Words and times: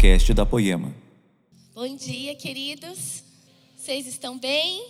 podcast 0.00 0.32
da 0.32 0.46
Poema. 0.46 0.96
Bom 1.74 1.94
dia, 1.94 2.34
queridos. 2.34 3.22
Vocês 3.76 4.06
estão 4.06 4.38
bem? 4.38 4.88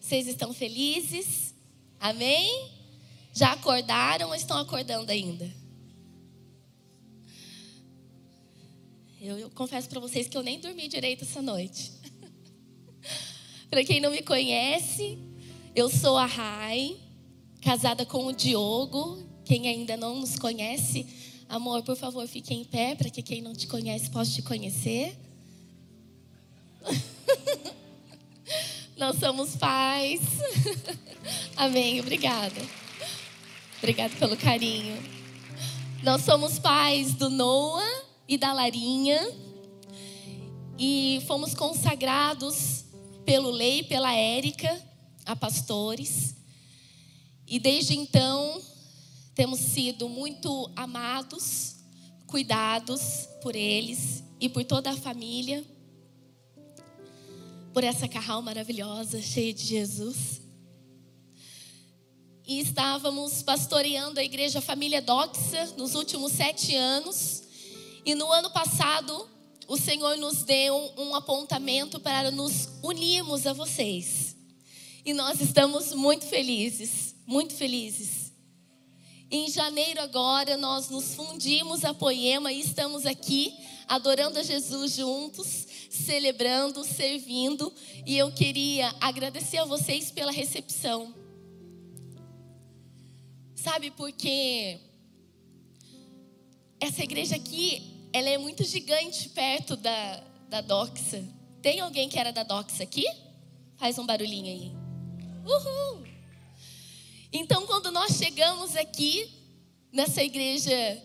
Vocês 0.00 0.26
estão 0.26 0.54
felizes? 0.54 1.54
Amém? 2.00 2.70
Já 3.34 3.52
acordaram 3.52 4.28
ou 4.28 4.34
estão 4.34 4.56
acordando 4.56 5.12
ainda? 5.12 5.52
Eu, 9.20 9.38
eu 9.38 9.50
confesso 9.50 9.86
para 9.86 10.00
vocês 10.00 10.26
que 10.26 10.36
eu 10.38 10.42
nem 10.42 10.58
dormi 10.60 10.88
direito 10.88 11.24
essa 11.24 11.42
noite. 11.42 11.92
para 13.68 13.84
quem 13.84 14.00
não 14.00 14.10
me 14.10 14.22
conhece, 14.22 15.18
eu 15.74 15.90
sou 15.90 16.16
a 16.16 16.24
Rai, 16.24 16.96
casada 17.60 18.06
com 18.06 18.24
o 18.24 18.32
Diogo. 18.32 19.22
Quem 19.44 19.68
ainda 19.68 19.94
não 19.94 20.20
nos 20.20 20.38
conhece, 20.38 21.06
amor, 21.48 21.82
por 21.82 21.96
favor, 21.96 22.26
fique 22.26 22.52
em 22.54 22.64
pé 22.64 22.94
para 22.94 23.10
que 23.10 23.22
quem 23.22 23.40
não 23.40 23.54
te 23.54 23.66
conhece 23.66 24.10
possa 24.10 24.30
te 24.32 24.42
conhecer. 24.42 25.18
Nós 28.96 29.18
somos 29.18 29.56
pais. 29.56 30.20
Amém. 31.56 32.00
Obrigada. 32.00 32.60
Obrigada 33.78 34.14
pelo 34.16 34.36
carinho. 34.36 34.96
Nós 36.02 36.22
somos 36.22 36.58
pais 36.58 37.14
do 37.14 37.28
Noah 37.28 38.04
e 38.28 38.38
da 38.38 38.52
Larinha. 38.52 39.20
E 40.78 41.22
fomos 41.26 41.54
consagrados 41.54 42.84
pelo 43.24 43.50
Lei 43.50 43.80
e 43.80 43.84
pela 43.84 44.14
Érica 44.14 44.82
a 45.24 45.34
pastores. 45.34 46.34
E 47.46 47.58
desde 47.58 47.96
então 47.96 48.60
temos 49.36 49.60
sido 49.60 50.08
muito 50.08 50.70
amados, 50.74 51.76
cuidados 52.26 53.28
por 53.42 53.54
eles 53.54 54.24
e 54.40 54.48
por 54.48 54.64
toda 54.64 54.90
a 54.90 54.96
família. 54.96 55.62
Por 57.74 57.84
essa 57.84 58.08
carral 58.08 58.40
maravilhosa, 58.40 59.20
cheia 59.20 59.52
de 59.52 59.62
Jesus. 59.62 60.40
E 62.46 62.60
estávamos 62.60 63.42
pastoreando 63.42 64.18
a 64.18 64.24
igreja 64.24 64.62
Família 64.62 65.02
Doxa 65.02 65.74
nos 65.76 65.94
últimos 65.94 66.32
sete 66.32 66.74
anos. 66.74 67.42
E 68.06 68.14
no 68.14 68.32
ano 68.32 68.50
passado, 68.50 69.28
o 69.68 69.76
Senhor 69.76 70.16
nos 70.16 70.44
deu 70.44 70.94
um 70.96 71.14
apontamento 71.14 72.00
para 72.00 72.30
nos 72.30 72.70
unirmos 72.82 73.46
a 73.46 73.52
vocês. 73.52 74.34
E 75.04 75.12
nós 75.12 75.42
estamos 75.42 75.92
muito 75.92 76.24
felizes, 76.24 77.14
muito 77.26 77.52
felizes. 77.52 78.25
Em 79.28 79.50
janeiro 79.50 80.00
agora 80.00 80.56
nós 80.56 80.88
nos 80.88 81.14
fundimos 81.14 81.84
a 81.84 81.92
Poema 81.92 82.52
e 82.52 82.60
estamos 82.60 83.04
aqui 83.04 83.52
adorando 83.88 84.38
a 84.38 84.42
Jesus 84.42 84.94
juntos, 84.94 85.66
celebrando, 85.90 86.84
servindo, 86.84 87.72
e 88.04 88.16
eu 88.16 88.30
queria 88.30 88.94
agradecer 89.00 89.58
a 89.58 89.64
vocês 89.64 90.12
pela 90.12 90.30
recepção. 90.30 91.12
Sabe 93.54 93.90
porque 93.90 94.78
essa 96.78 97.02
igreja 97.02 97.34
aqui 97.34 98.08
ela 98.12 98.28
é 98.28 98.38
muito 98.38 98.62
gigante 98.62 99.28
perto 99.30 99.76
da, 99.76 100.22
da 100.48 100.60
Doxa. 100.60 101.24
Tem 101.60 101.80
alguém 101.80 102.08
que 102.08 102.18
era 102.18 102.32
da 102.32 102.44
Doxa 102.44 102.84
aqui? 102.84 103.04
Faz 103.76 103.98
um 103.98 104.06
barulhinho 104.06 104.46
aí. 104.46 104.72
Uhul! 105.44 106.05
Então, 107.32 107.66
quando 107.66 107.90
nós 107.90 108.12
chegamos 108.12 108.76
aqui, 108.76 109.28
nessa 109.92 110.22
igreja 110.22 111.02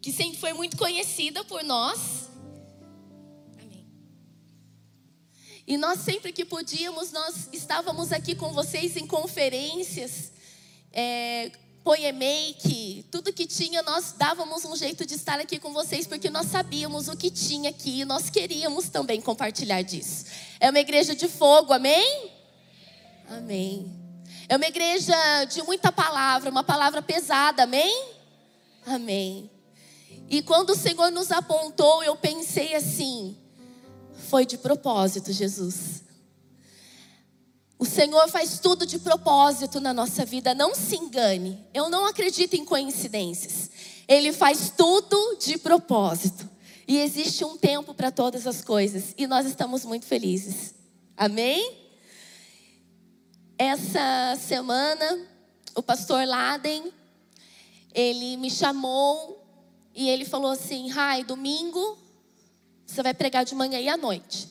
que 0.00 0.12
sempre 0.12 0.38
foi 0.38 0.52
muito 0.52 0.76
conhecida 0.76 1.44
por 1.44 1.62
nós, 1.62 2.28
Amém. 3.60 3.86
E 5.66 5.76
nós 5.76 6.00
sempre 6.00 6.32
que 6.32 6.44
podíamos, 6.44 7.12
nós 7.12 7.48
estávamos 7.52 8.12
aqui 8.12 8.34
com 8.34 8.52
vocês 8.52 8.96
em 8.96 9.06
conferências, 9.06 10.32
é, 10.92 11.50
Poemake, 11.84 13.04
tudo 13.10 13.32
que 13.32 13.46
tinha, 13.46 13.82
nós 13.82 14.14
dávamos 14.16 14.64
um 14.64 14.76
jeito 14.76 15.04
de 15.04 15.14
estar 15.14 15.40
aqui 15.40 15.58
com 15.58 15.72
vocês, 15.72 16.06
porque 16.06 16.30
nós 16.30 16.46
sabíamos 16.46 17.08
o 17.08 17.16
que 17.16 17.30
tinha 17.30 17.70
aqui 17.70 18.00
e 18.00 18.04
nós 18.04 18.30
queríamos 18.30 18.88
também 18.88 19.20
compartilhar 19.20 19.82
disso. 19.82 20.26
É 20.60 20.70
uma 20.70 20.78
igreja 20.78 21.14
de 21.14 21.26
fogo, 21.26 21.72
amém? 21.72 22.30
Amém. 23.28 24.01
É 24.48 24.56
uma 24.56 24.66
igreja 24.66 25.14
de 25.44 25.62
muita 25.62 25.92
palavra, 25.92 26.50
uma 26.50 26.64
palavra 26.64 27.00
pesada, 27.00 27.62
amém? 27.64 28.08
Amém. 28.86 29.50
E 30.28 30.42
quando 30.42 30.70
o 30.70 30.76
Senhor 30.76 31.10
nos 31.10 31.30
apontou, 31.30 32.02
eu 32.02 32.16
pensei 32.16 32.74
assim: 32.74 33.36
foi 34.28 34.46
de 34.46 34.56
propósito, 34.58 35.32
Jesus. 35.32 36.02
O 37.78 37.84
Senhor 37.84 38.28
faz 38.28 38.60
tudo 38.60 38.86
de 38.86 38.98
propósito 38.98 39.80
na 39.80 39.92
nossa 39.92 40.24
vida, 40.24 40.54
não 40.54 40.74
se 40.74 40.96
engane. 40.96 41.58
Eu 41.74 41.90
não 41.90 42.06
acredito 42.06 42.54
em 42.54 42.64
coincidências. 42.64 43.70
Ele 44.06 44.32
faz 44.32 44.72
tudo 44.76 45.36
de 45.36 45.58
propósito. 45.58 46.48
E 46.86 46.98
existe 46.98 47.44
um 47.44 47.56
tempo 47.56 47.92
para 47.92 48.10
todas 48.10 48.46
as 48.46 48.62
coisas. 48.62 49.14
E 49.18 49.26
nós 49.26 49.46
estamos 49.46 49.84
muito 49.84 50.06
felizes. 50.06 50.74
Amém? 51.16 51.81
Essa 53.64 54.36
semana, 54.40 55.24
o 55.76 55.82
pastor 55.84 56.26
Laden, 56.26 56.92
ele 57.94 58.36
me 58.36 58.50
chamou 58.50 59.40
e 59.94 60.10
ele 60.10 60.24
falou 60.24 60.50
assim: 60.50 60.90
Rai, 60.90 61.22
domingo 61.22 61.96
você 62.84 63.04
vai 63.04 63.14
pregar 63.14 63.44
de 63.44 63.54
manhã 63.54 63.78
e 63.78 63.88
à 63.88 63.96
noite. 63.96 64.48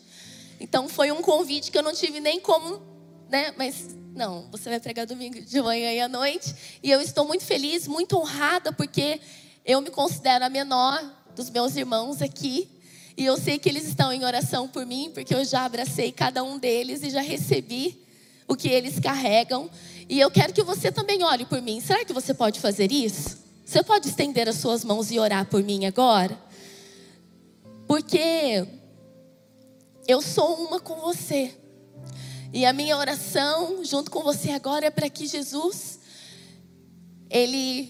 Então 0.61 0.87
foi 0.87 1.11
um 1.11 1.21
convite 1.21 1.71
que 1.71 1.77
eu 1.77 1.83
não 1.83 1.93
tive 1.93 2.21
nem 2.21 2.39
como 2.39 2.81
né? 3.27 3.53
Mas 3.57 3.93
não, 4.15 4.49
você 4.49 4.69
vai 4.69 4.79
pregar 4.79 5.05
domingo 5.05 5.41
de 5.41 5.61
manhã 5.61 5.91
e 5.91 5.99
à 5.99 6.07
noite. 6.07 6.55
E 6.81 6.89
eu 6.89 7.01
estou 7.01 7.27
muito 7.27 7.43
feliz, 7.43 7.89
muito 7.89 8.17
honrada, 8.17 8.71
porque 8.71 9.19
eu 9.65 9.81
me 9.81 9.89
considero 9.89 10.45
a 10.45 10.49
menor 10.49 11.03
dos 11.35 11.49
meus 11.49 11.75
irmãos 11.75 12.21
aqui. 12.21 12.69
E 13.17 13.25
eu 13.25 13.35
sei 13.35 13.59
que 13.59 13.67
eles 13.67 13.85
estão 13.85 14.13
em 14.13 14.23
oração 14.23 14.69
por 14.69 14.85
mim, 14.85 15.11
porque 15.13 15.35
eu 15.35 15.43
já 15.43 15.65
abracei 15.65 16.13
cada 16.13 16.41
um 16.45 16.57
deles 16.57 17.03
e 17.03 17.09
já 17.09 17.19
recebi 17.19 18.09
o 18.51 18.55
que 18.55 18.67
eles 18.67 18.99
carregam. 18.99 19.69
E 20.09 20.19
eu 20.19 20.29
quero 20.29 20.51
que 20.51 20.61
você 20.61 20.91
também 20.91 21.23
olhe 21.23 21.45
por 21.45 21.61
mim. 21.61 21.79
Será 21.79 22.03
que 22.03 22.11
você 22.11 22.33
pode 22.33 22.59
fazer 22.59 22.91
isso? 22.91 23.37
Você 23.65 23.81
pode 23.81 24.09
estender 24.09 24.49
as 24.49 24.57
suas 24.57 24.83
mãos 24.83 25.09
e 25.09 25.17
orar 25.17 25.45
por 25.45 25.63
mim 25.63 25.85
agora? 25.85 26.37
Porque 27.87 28.67
eu 30.05 30.21
sou 30.21 30.65
uma 30.65 30.81
com 30.81 30.95
você. 30.95 31.55
E 32.51 32.65
a 32.65 32.73
minha 32.73 32.97
oração 32.97 33.85
junto 33.85 34.11
com 34.11 34.21
você 34.21 34.49
agora 34.51 34.87
é 34.87 34.89
para 34.89 35.09
que 35.09 35.25
Jesus 35.25 35.99
ele 37.29 37.89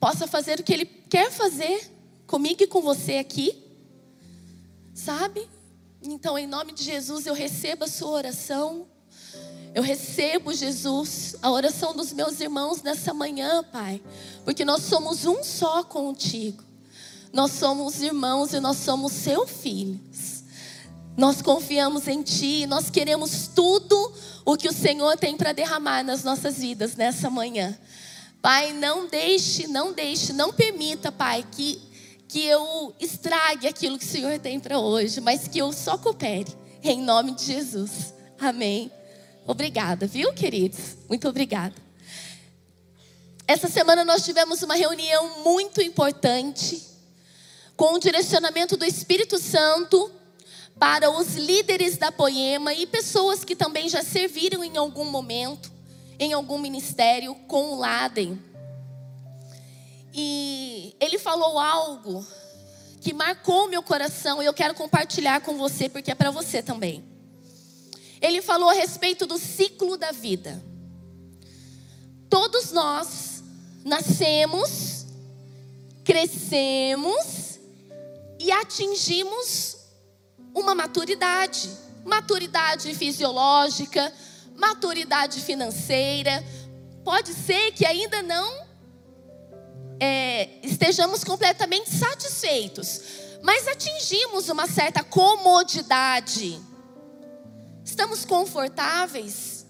possa 0.00 0.26
fazer 0.26 0.58
o 0.58 0.64
que 0.64 0.72
ele 0.72 0.84
quer 0.84 1.30
fazer 1.30 1.92
comigo 2.26 2.64
e 2.64 2.66
com 2.66 2.82
você 2.82 3.18
aqui. 3.18 3.62
Sabe? 4.92 5.48
Então, 6.02 6.36
em 6.36 6.48
nome 6.48 6.72
de 6.72 6.82
Jesus, 6.82 7.24
eu 7.26 7.34
recebo 7.34 7.84
a 7.84 7.88
sua 7.88 8.10
oração. 8.10 8.88
Eu 9.76 9.82
recebo, 9.82 10.54
Jesus, 10.54 11.36
a 11.42 11.50
oração 11.50 11.94
dos 11.94 12.10
meus 12.10 12.40
irmãos 12.40 12.80
nessa 12.80 13.12
manhã, 13.12 13.62
Pai, 13.62 14.00
porque 14.42 14.64
nós 14.64 14.84
somos 14.84 15.26
um 15.26 15.44
só 15.44 15.84
contigo. 15.84 16.64
Nós 17.30 17.52
somos 17.52 18.00
irmãos 18.00 18.54
e 18.54 18.58
nós 18.58 18.78
somos 18.78 19.12
seus 19.12 19.50
filhos. 19.50 20.44
Nós 21.14 21.42
confiamos 21.42 22.08
em 22.08 22.22
Ti, 22.22 22.64
nós 22.64 22.88
queremos 22.88 23.50
tudo 23.54 24.14
o 24.46 24.56
que 24.56 24.66
o 24.66 24.72
Senhor 24.72 25.14
tem 25.18 25.36
para 25.36 25.52
derramar 25.52 26.02
nas 26.02 26.24
nossas 26.24 26.56
vidas 26.56 26.96
nessa 26.96 27.28
manhã. 27.28 27.78
Pai, 28.40 28.72
não 28.72 29.06
deixe, 29.06 29.66
não 29.66 29.92
deixe, 29.92 30.32
não 30.32 30.54
permita, 30.54 31.12
Pai, 31.12 31.44
que, 31.52 31.78
que 32.26 32.46
eu 32.46 32.94
estrague 32.98 33.68
aquilo 33.68 33.98
que 33.98 34.06
o 34.06 34.08
Senhor 34.08 34.38
tem 34.38 34.58
para 34.58 34.78
hoje, 34.78 35.20
mas 35.20 35.46
que 35.46 35.58
eu 35.58 35.70
só 35.70 35.98
coopere, 35.98 36.50
em 36.82 37.02
nome 37.02 37.32
de 37.32 37.44
Jesus. 37.44 38.14
Amém. 38.40 38.90
Obrigada, 39.46 40.06
viu, 40.06 40.32
queridos? 40.32 40.96
Muito 41.08 41.28
obrigada. 41.28 41.74
Essa 43.46 43.68
semana 43.68 44.04
nós 44.04 44.24
tivemos 44.24 44.60
uma 44.62 44.74
reunião 44.74 45.44
muito 45.44 45.80
importante, 45.80 46.82
com 47.76 47.94
o 47.94 47.98
direcionamento 48.00 48.76
do 48.76 48.84
Espírito 48.84 49.38
Santo 49.38 50.10
para 50.80 51.10
os 51.10 51.36
líderes 51.36 51.96
da 51.96 52.10
Poema 52.10 52.74
e 52.74 52.86
pessoas 52.86 53.44
que 53.44 53.54
também 53.54 53.88
já 53.88 54.02
serviram 54.02 54.64
em 54.64 54.76
algum 54.76 55.04
momento, 55.04 55.70
em 56.18 56.32
algum 56.32 56.58
ministério 56.58 57.34
com 57.46 57.74
o 57.74 57.78
Laden. 57.78 58.42
E 60.12 60.96
ele 60.98 61.18
falou 61.18 61.58
algo 61.58 62.26
que 63.00 63.12
marcou 63.12 63.68
meu 63.68 63.82
coração 63.82 64.42
e 64.42 64.46
eu 64.46 64.54
quero 64.54 64.74
compartilhar 64.74 65.40
com 65.40 65.56
você 65.56 65.88
porque 65.88 66.10
é 66.10 66.14
para 66.16 66.32
você 66.32 66.62
também. 66.62 67.15
Ele 68.20 68.40
falou 68.40 68.70
a 68.70 68.74
respeito 68.74 69.26
do 69.26 69.38
ciclo 69.38 69.96
da 69.96 70.12
vida. 70.12 70.62
Todos 72.28 72.72
nós 72.72 73.42
nascemos, 73.84 75.06
crescemos 76.04 77.58
e 78.38 78.50
atingimos 78.50 79.76
uma 80.54 80.74
maturidade, 80.74 81.70
maturidade 82.04 82.94
fisiológica, 82.94 84.12
maturidade 84.56 85.40
financeira. 85.40 86.44
Pode 87.04 87.32
ser 87.34 87.72
que 87.72 87.86
ainda 87.86 88.22
não 88.22 88.66
é, 90.00 90.58
estejamos 90.62 91.22
completamente 91.22 91.90
satisfeitos, 91.90 93.00
mas 93.42 93.68
atingimos 93.68 94.48
uma 94.48 94.66
certa 94.66 95.02
comodidade. 95.02 96.60
Estamos 97.96 98.26
confortáveis. 98.26 99.64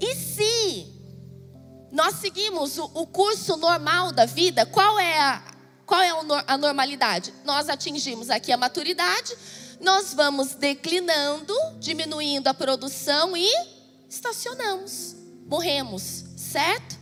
E 0.00 0.14
se 0.14 0.86
nós 1.92 2.14
seguimos 2.14 2.78
o, 2.78 3.06
curso 3.06 3.58
normal 3.58 4.12
da 4.12 4.24
vida, 4.24 4.64
qual 4.64 4.98
é 4.98 5.20
a, 5.20 5.42
qual 5.84 6.00
é 6.00 6.10
a 6.46 6.56
normalidade? 6.56 7.34
Nós 7.44 7.68
atingimos 7.68 8.30
aqui 8.30 8.50
a 8.50 8.56
maturidade, 8.56 9.36
nós 9.78 10.14
vamos 10.14 10.54
declinando, 10.54 11.52
diminuindo 11.78 12.48
a 12.48 12.54
produção 12.54 13.36
e 13.36 13.46
estacionamos, 14.08 15.16
morremos, 15.46 16.24
certo? 16.34 16.96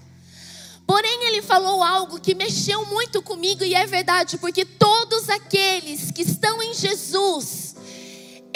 Porém, 0.85 1.29
ele 1.29 1.41
falou 1.41 1.85
algo 1.85 2.21
que 2.21 2.35
mexeu 2.35 2.85
muito 2.87 3.23
comigo 3.23 3.63
e 3.63 3.77
é 3.77 3.87
verdade, 3.87 4.39
porque 4.39 4.65
todos 4.65 5.29
aqueles 5.29 6.11
que 6.11 6.23
estão 6.23 6.61
em 6.61 6.75
Jesus, 6.75 7.66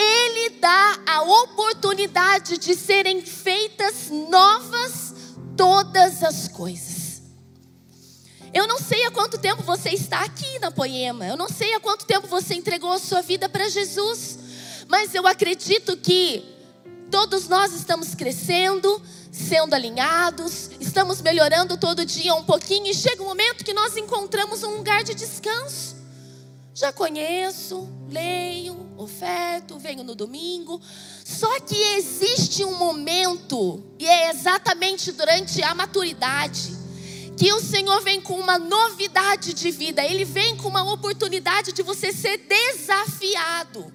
ele 0.00 0.50
dá 0.58 0.98
a 1.06 1.22
oportunidade 1.22 2.58
de 2.58 2.74
serem 2.74 3.20
feitas 3.20 4.08
novas 4.10 5.14
todas 5.56 6.22
as 6.22 6.48
coisas. 6.48 7.22
Eu 8.52 8.66
não 8.66 8.78
sei 8.78 9.04
há 9.04 9.10
quanto 9.10 9.38
tempo 9.38 9.62
você 9.62 9.90
está 9.90 10.24
aqui 10.24 10.58
na 10.58 10.70
Poema, 10.70 11.26
eu 11.26 11.36
não 11.36 11.48
sei 11.48 11.74
há 11.74 11.80
quanto 11.80 12.04
tempo 12.04 12.26
você 12.26 12.54
entregou 12.54 12.92
a 12.92 12.98
sua 12.98 13.20
vida 13.20 13.48
para 13.48 13.68
Jesus, 13.68 14.38
mas 14.88 15.14
eu 15.14 15.26
acredito 15.26 15.96
que 15.96 16.44
todos 17.10 17.48
nós 17.48 17.72
estamos 17.72 18.14
crescendo, 18.14 19.00
sendo 19.30 19.74
alinhados, 19.74 20.70
estamos 20.80 21.20
melhorando 21.20 21.76
todo 21.76 22.04
dia 22.04 22.34
um 22.34 22.44
pouquinho 22.44 22.86
e 22.86 22.94
chega 22.94 23.22
um 23.22 23.26
momento 23.26 23.64
que 23.64 23.72
nós 23.72 23.96
encontramos 23.96 24.64
um 24.64 24.76
lugar 24.78 25.04
de 25.04 25.14
descanso. 25.14 25.96
Já 26.74 26.92
conheço, 26.92 27.88
leio, 28.08 28.89
oferto, 29.02 29.78
venho 29.78 30.02
no 30.04 30.14
domingo. 30.14 30.80
Só 31.24 31.60
que 31.60 31.76
existe 31.96 32.64
um 32.64 32.76
momento, 32.76 33.82
e 33.98 34.06
é 34.06 34.30
exatamente 34.30 35.12
durante 35.12 35.62
a 35.62 35.74
maturidade, 35.74 36.78
que 37.36 37.52
o 37.52 37.60
Senhor 37.60 38.02
vem 38.02 38.20
com 38.20 38.38
uma 38.38 38.58
novidade 38.58 39.54
de 39.54 39.70
vida, 39.70 40.04
Ele 40.04 40.24
vem 40.24 40.56
com 40.56 40.68
uma 40.68 40.92
oportunidade 40.92 41.72
de 41.72 41.82
você 41.82 42.12
ser 42.12 42.36
desafiado. 42.38 43.92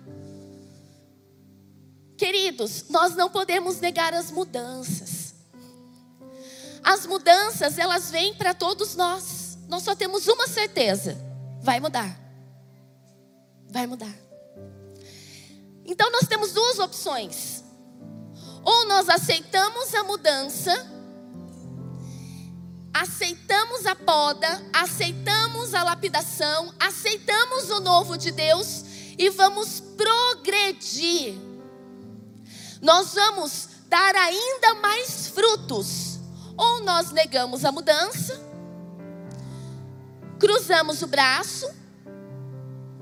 Queridos, 2.18 2.86
nós 2.90 3.16
não 3.16 3.30
podemos 3.30 3.80
negar 3.80 4.14
as 4.14 4.32
mudanças. 4.32 5.36
As 6.84 7.06
mudanças, 7.06 7.78
elas 7.78 8.10
vêm 8.12 8.34
para 8.34 8.54
todos 8.54 8.96
nós. 8.96 9.58
Nós 9.68 9.84
só 9.84 9.96
temos 9.96 10.28
uma 10.28 10.48
certeza: 10.48 11.18
vai 11.62 11.80
mudar. 11.80 12.20
Vai 13.70 13.88
mudar. 13.88 14.25
Então 15.86 16.12
nós 16.12 16.28
temos 16.28 16.52
duas 16.52 16.80
opções. 16.80 17.64
Ou 18.64 18.88
nós 18.88 19.08
aceitamos 19.08 19.94
a 19.94 20.04
mudança, 20.04 20.74
aceitamos 22.92 23.86
a 23.86 23.96
poda, 23.96 24.48
aceitamos 24.74 25.76
a 25.76 25.84
lapidação, 25.84 26.74
aceitamos 26.80 27.70
o 27.70 27.80
novo 27.80 28.18
de 28.18 28.32
Deus 28.32 28.84
e 29.20 29.30
vamos 29.30 29.82
progredir. 29.96 31.36
Nós 32.82 33.14
vamos 33.14 33.70
dar 33.88 34.16
ainda 34.16 34.74
mais 34.76 35.28
frutos 35.28 36.20
ou 36.58 36.82
nós 36.82 37.12
negamos 37.12 37.64
a 37.64 37.72
mudança, 37.72 38.42
cruzamos 40.40 41.04
o 41.04 41.08
braço, 41.08 41.70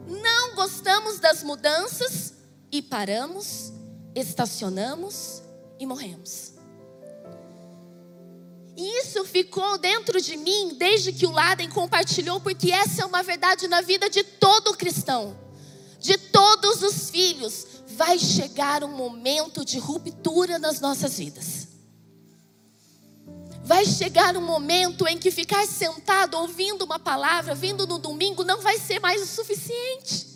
não 0.06 0.56
gostamos 0.56 1.20
das 1.20 1.42
mudanças 1.42 2.33
e 2.74 2.82
paramos, 2.82 3.72
estacionamos 4.16 5.44
e 5.80 5.86
morremos. 5.86 6.54
E 8.76 9.02
isso 9.02 9.24
ficou 9.26 9.78
dentro 9.78 10.20
de 10.20 10.36
mim 10.36 10.74
desde 10.76 11.14
que 11.14 11.28
o 11.28 11.32
Laden 11.32 11.70
compartilhou, 11.70 12.42
porque 12.42 12.72
essa 12.72 13.04
é 13.04 13.06
uma 13.06 13.22
verdade 13.22 13.68
na 13.68 13.82
vida 13.82 14.10
de 14.10 14.24
todo 14.24 14.76
cristão, 14.76 15.38
de 16.00 16.18
todos 16.18 16.82
os 16.82 17.12
filhos. 17.12 17.68
Vai 17.90 18.18
chegar 18.18 18.84
um 18.84 18.98
momento 18.98 19.64
de 19.64 19.78
ruptura 19.78 20.58
nas 20.58 20.80
nossas 20.80 21.20
vidas. 21.20 21.68
Vai 23.64 23.86
chegar 23.86 24.36
um 24.36 24.42
momento 24.42 25.08
em 25.08 25.20
que 25.20 25.30
ficar 25.30 25.68
sentado 25.68 26.36
ouvindo 26.40 26.84
uma 26.84 26.98
palavra, 26.98 27.54
vindo 27.54 27.86
no 27.86 28.00
domingo, 28.00 28.44
não 28.44 28.62
vai 28.62 28.80
ser 28.80 29.00
mais 29.00 29.22
o 29.22 29.28
suficiente. 29.28 30.33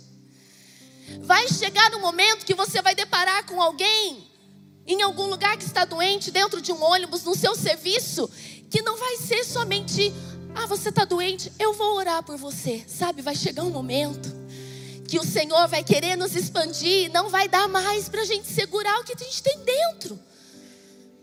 Vai 1.21 1.47
chegar 1.47 1.93
um 1.95 2.01
momento 2.01 2.45
que 2.45 2.53
você 2.53 2.81
vai 2.81 2.95
deparar 2.95 3.45
com 3.45 3.61
alguém 3.61 4.27
em 4.87 5.01
algum 5.01 5.27
lugar 5.27 5.57
que 5.57 5.65
está 5.65 5.83
doente, 5.83 6.31
dentro 6.31 6.61
de 6.61 6.71
um 6.71 6.81
ônibus, 6.81 7.23
no 7.23 7.35
seu 7.35 7.53
serviço, 7.55 8.29
que 8.69 8.81
não 8.81 8.95
vai 8.95 9.17
ser 9.17 9.43
somente, 9.43 10.13
ah, 10.55 10.65
você 10.65 10.89
está 10.89 11.03
doente, 11.03 11.51
eu 11.59 11.73
vou 11.73 11.95
orar 11.95 12.23
por 12.23 12.37
você. 12.37 12.83
Sabe, 12.87 13.21
vai 13.21 13.35
chegar 13.35 13.63
um 13.63 13.69
momento 13.69 14.33
que 15.05 15.19
o 15.19 15.23
Senhor 15.23 15.67
vai 15.67 15.83
querer 15.83 16.15
nos 16.15 16.35
expandir, 16.35 17.11
não 17.11 17.29
vai 17.29 17.49
dar 17.49 17.67
mais 17.67 18.07
para 18.07 18.21
a 18.21 18.25
gente 18.25 18.47
segurar 18.47 18.99
o 18.99 19.03
que 19.03 19.13
a 19.13 19.17
gente 19.17 19.43
tem 19.43 19.59
dentro. 19.59 20.17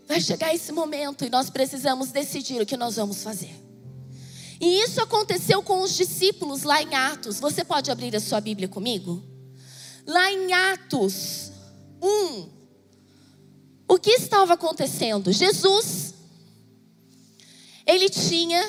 Vai 0.07 0.21
chegar 0.21 0.53
esse 0.53 0.71
momento 0.71 1.25
e 1.25 1.29
nós 1.29 1.49
precisamos 1.49 2.11
decidir 2.11 2.61
o 2.61 2.65
que 2.65 2.77
nós 2.77 2.95
vamos 2.95 3.23
fazer. 3.23 3.53
E 4.61 4.81
isso 4.81 5.01
aconteceu 5.01 5.61
com 5.63 5.81
os 5.81 5.95
discípulos 5.95 6.63
lá 6.63 6.81
em 6.81 6.93
Atos. 6.93 7.39
Você 7.39 7.63
pode 7.63 7.89
abrir 7.89 8.15
a 8.15 8.19
sua 8.19 8.39
Bíblia 8.39 8.67
comigo? 8.67 9.34
Lá 10.05 10.31
em 10.31 10.53
Atos 10.53 11.51
1. 12.01 12.49
O 13.87 13.97
que 13.99 14.11
estava 14.11 14.53
acontecendo? 14.53 15.31
Jesus, 15.31 16.13
ele 17.85 18.09
tinha 18.09 18.61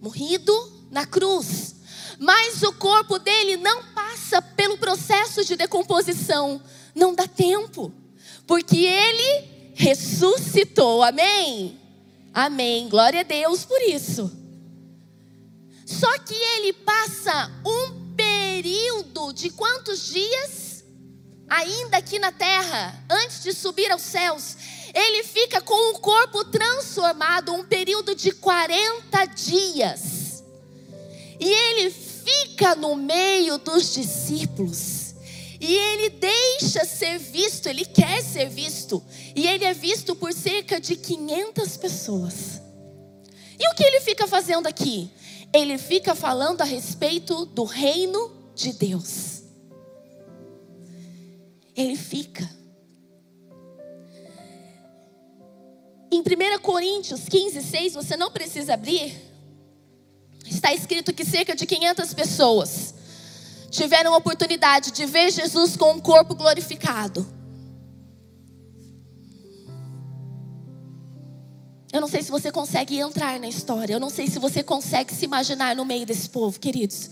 morrido 0.00 0.52
na 0.90 1.04
cruz, 1.04 1.74
mas 2.18 2.62
o 2.62 2.72
corpo 2.72 3.18
dele 3.18 3.56
não 3.56 3.82
passa 3.92 4.40
pelo 4.40 4.78
processo 4.78 5.44
de 5.44 5.56
decomposição, 5.56 6.62
não 6.94 7.14
dá 7.14 7.26
tempo, 7.26 7.92
porque 8.46 8.78
ele 8.78 9.72
ressuscitou. 9.74 11.02
Amém? 11.02 11.78
Amém. 12.32 12.88
Glória 12.88 13.20
a 13.20 13.24
Deus 13.24 13.64
por 13.64 13.80
isso. 13.82 14.30
Só 15.84 16.18
que 16.18 16.34
ele 16.34 16.72
passa 16.72 17.50
um 17.64 18.14
período 18.16 19.32
de 19.32 19.50
quantos 19.50 20.08
dias? 20.08 20.65
Ainda 21.48 21.98
aqui 21.98 22.18
na 22.18 22.32
terra, 22.32 23.04
antes 23.08 23.42
de 23.42 23.52
subir 23.52 23.90
aos 23.92 24.02
céus, 24.02 24.56
ele 24.92 25.22
fica 25.22 25.60
com 25.60 25.94
o 25.94 25.98
corpo 26.00 26.44
transformado 26.44 27.52
um 27.52 27.64
período 27.64 28.14
de 28.14 28.32
40 28.32 29.24
dias. 29.26 30.42
E 31.38 31.48
ele 31.48 31.90
fica 31.90 32.74
no 32.74 32.96
meio 32.96 33.58
dos 33.58 33.94
discípulos. 33.94 35.14
E 35.60 35.74
ele 35.74 36.10
deixa 36.10 36.84
ser 36.84 37.18
visto, 37.18 37.66
ele 37.68 37.84
quer 37.84 38.22
ser 38.22 38.48
visto. 38.48 39.02
E 39.34 39.46
ele 39.46 39.64
é 39.64 39.72
visto 39.72 40.16
por 40.16 40.32
cerca 40.32 40.80
de 40.80 40.96
500 40.96 41.76
pessoas. 41.76 42.60
E 43.58 43.68
o 43.68 43.74
que 43.74 43.84
ele 43.84 44.00
fica 44.00 44.26
fazendo 44.26 44.66
aqui? 44.66 45.10
Ele 45.52 45.78
fica 45.78 46.14
falando 46.14 46.60
a 46.60 46.64
respeito 46.64 47.46
do 47.46 47.64
reino 47.64 48.52
de 48.54 48.72
Deus. 48.72 49.45
Ele 51.76 51.94
fica. 51.96 52.48
Em 56.10 56.20
1 56.20 56.58
Coríntios 56.62 57.28
15, 57.28 57.62
6, 57.62 57.94
você 57.94 58.16
não 58.16 58.30
precisa 58.30 58.74
abrir. 58.74 59.14
Está 60.46 60.72
escrito 60.72 61.12
que 61.12 61.24
cerca 61.24 61.54
de 61.54 61.66
500 61.66 62.14
pessoas 62.14 62.94
tiveram 63.70 64.14
a 64.14 64.16
oportunidade 64.16 64.92
de 64.92 65.04
ver 65.04 65.30
Jesus 65.30 65.76
com 65.76 65.92
um 65.92 66.00
corpo 66.00 66.34
glorificado. 66.34 67.26
Eu 71.92 72.00
não 72.00 72.08
sei 72.08 72.22
se 72.22 72.30
você 72.30 72.50
consegue 72.50 72.98
entrar 72.98 73.38
na 73.38 73.48
história, 73.48 73.94
eu 73.94 74.00
não 74.00 74.10
sei 74.10 74.26
se 74.28 74.38
você 74.38 74.62
consegue 74.62 75.14
se 75.14 75.24
imaginar 75.24 75.74
no 75.74 75.84
meio 75.84 76.06
desse 76.06 76.28
povo, 76.28 76.58
queridos. 76.58 77.10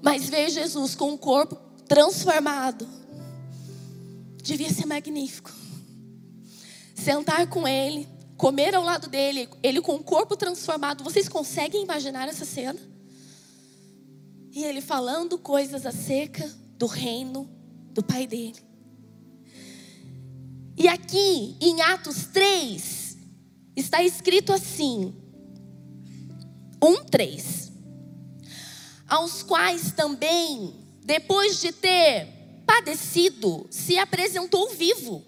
Mas 0.00 0.28
ver 0.28 0.50
Jesus 0.50 0.94
com 0.94 1.10
um 1.12 1.16
corpo 1.16 1.56
transformado 1.88 3.01
devia 4.42 4.70
ser 4.70 4.86
magnífico. 4.86 5.50
Sentar 6.94 7.46
com 7.46 7.66
ele, 7.66 8.08
comer 8.36 8.74
ao 8.74 8.82
lado 8.82 9.08
dele, 9.08 9.48
ele 9.62 9.80
com 9.80 9.94
o 9.94 10.02
corpo 10.02 10.36
transformado. 10.36 11.04
Vocês 11.04 11.28
conseguem 11.28 11.84
imaginar 11.84 12.28
essa 12.28 12.44
cena? 12.44 12.78
E 14.50 14.64
ele 14.64 14.80
falando 14.80 15.38
coisas 15.38 15.86
acerca 15.86 16.46
do 16.76 16.86
reino 16.86 17.48
do 17.92 18.02
pai 18.02 18.26
dele. 18.26 18.60
E 20.76 20.88
aqui 20.88 21.56
em 21.60 21.80
Atos 21.80 22.26
3 22.26 23.16
está 23.76 24.02
escrito 24.02 24.52
assim: 24.52 25.14
1, 26.82 27.04
3. 27.04 27.72
Aos 29.08 29.42
quais 29.42 29.92
também, 29.92 30.74
depois 31.04 31.60
de 31.60 31.70
ter 31.72 32.41
padecido, 32.66 33.66
se 33.70 33.98
apresentou 33.98 34.70
vivo, 34.70 35.24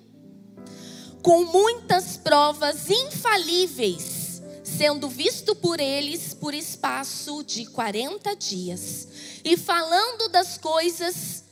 com 1.23 1.45
muitas 1.45 2.17
provas 2.17 2.91
infalíveis, 2.91 4.43
sendo 4.63 5.09
visto 5.09 5.55
por 5.55 5.81
eles 5.81 6.35
por 6.35 6.53
espaço 6.55 7.43
de 7.45 7.67
40 7.67 8.35
dias, 8.37 9.09
e 9.45 9.57
falando 9.57 10.29
das 10.29 10.59
coisas 10.59 11.45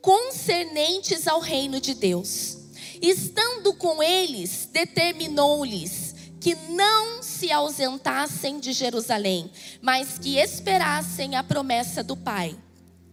concernentes 0.00 1.26
ao 1.26 1.40
reino 1.40 1.80
de 1.80 1.94
Deus. 1.94 2.56
Estando 3.02 3.72
com 3.74 4.02
eles, 4.02 4.68
determinou-lhes 4.72 6.14
que 6.40 6.54
não 6.54 7.22
se 7.22 7.52
ausentassem 7.52 8.58
de 8.58 8.72
Jerusalém, 8.72 9.50
mas 9.80 10.18
que 10.18 10.38
esperassem 10.38 11.36
a 11.36 11.44
promessa 11.44 12.02
do 12.02 12.16
Pai. 12.16 12.56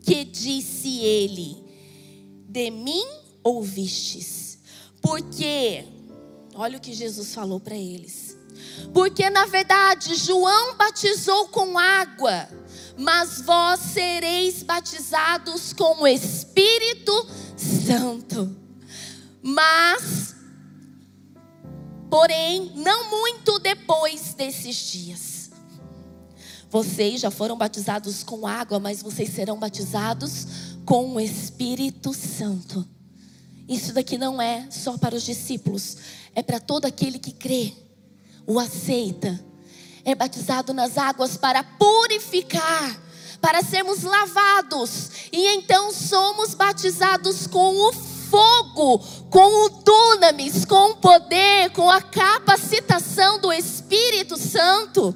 Que 0.01 0.23
disse 0.23 0.99
ele: 0.99 1.66
De 2.57 2.71
mim 2.71 3.05
ouvistes. 3.43 4.57
Porque, 4.99 5.85
olha 6.55 6.79
o 6.79 6.81
que 6.81 6.91
Jesus 6.91 7.31
falou 7.35 7.59
para 7.59 7.75
eles. 7.75 8.35
Porque 8.91 9.29
na 9.29 9.45
verdade 9.45 10.15
João 10.15 10.75
batizou 10.75 11.49
com 11.49 11.77
água, 11.77 12.49
mas 12.97 13.41
vós 13.41 13.79
sereis 13.79 14.63
batizados 14.63 15.71
com 15.71 16.01
o 16.01 16.07
Espírito 16.07 17.27
Santo. 17.55 18.57
Mas, 19.43 20.35
porém, 22.09 22.71
não 22.75 23.07
muito 23.11 23.59
depois 23.59 24.33
desses 24.33 24.75
dias. 24.77 25.51
Vocês 26.71 27.21
já 27.21 27.29
foram 27.29 27.55
batizados 27.55 28.23
com 28.23 28.47
água, 28.47 28.79
mas 28.79 29.03
vocês 29.03 29.29
serão 29.29 29.59
batizados 29.59 30.66
com 30.87 31.15
o 31.15 31.19
Espírito 31.19 32.13
Santo. 32.13 32.87
Isso 33.67 33.91
daqui 33.91 34.17
não 34.17 34.41
é 34.41 34.67
só 34.71 34.97
para 34.97 35.15
os 35.15 35.23
discípulos, 35.23 35.97
é 36.33 36.41
para 36.41 36.61
todo 36.61 36.85
aquele 36.85 37.19
que 37.19 37.33
crê, 37.33 37.73
o 38.47 38.57
aceita. 38.57 39.37
É 40.05 40.15
batizado 40.15 40.73
nas 40.73 40.97
águas 40.97 41.35
para 41.35 41.61
purificar, 41.61 42.97
para 43.41 43.61
sermos 43.61 44.03
lavados, 44.03 45.09
e 45.29 45.45
então 45.55 45.91
somos 45.91 46.55
batizados 46.55 47.45
com 47.47 47.75
o 47.75 47.91
fogo, 47.91 48.99
com 49.29 49.65
o 49.65 49.69
dunamis, 49.83 50.63
com 50.63 50.91
o 50.91 50.95
poder, 50.95 51.69
com 51.71 51.89
a 51.89 52.01
capacitação 52.01 53.41
do 53.41 53.51
Espírito 53.51 54.37
Santo. 54.37 55.13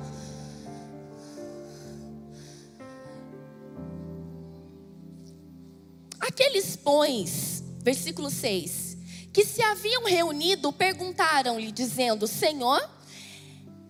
Aqueles 6.22 6.76
pões, 6.76 7.64
versículo 7.80 8.30
6, 8.30 8.98
que 9.34 9.44
se 9.44 9.62
haviam 9.64 10.04
reunido, 10.06 10.72
perguntaram-lhe, 10.72 11.72
dizendo: 11.72 12.28
Senhor, 12.28 12.80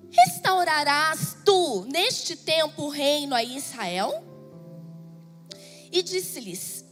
restaurarás 0.10 1.36
tu 1.46 1.86
neste 1.92 2.38
tempo 2.38 2.84
o 2.84 2.90
reino 2.90 3.36
a 3.36 3.44
Israel? 3.44 4.24
E 5.92 6.02
disse-lhes: 6.02 6.86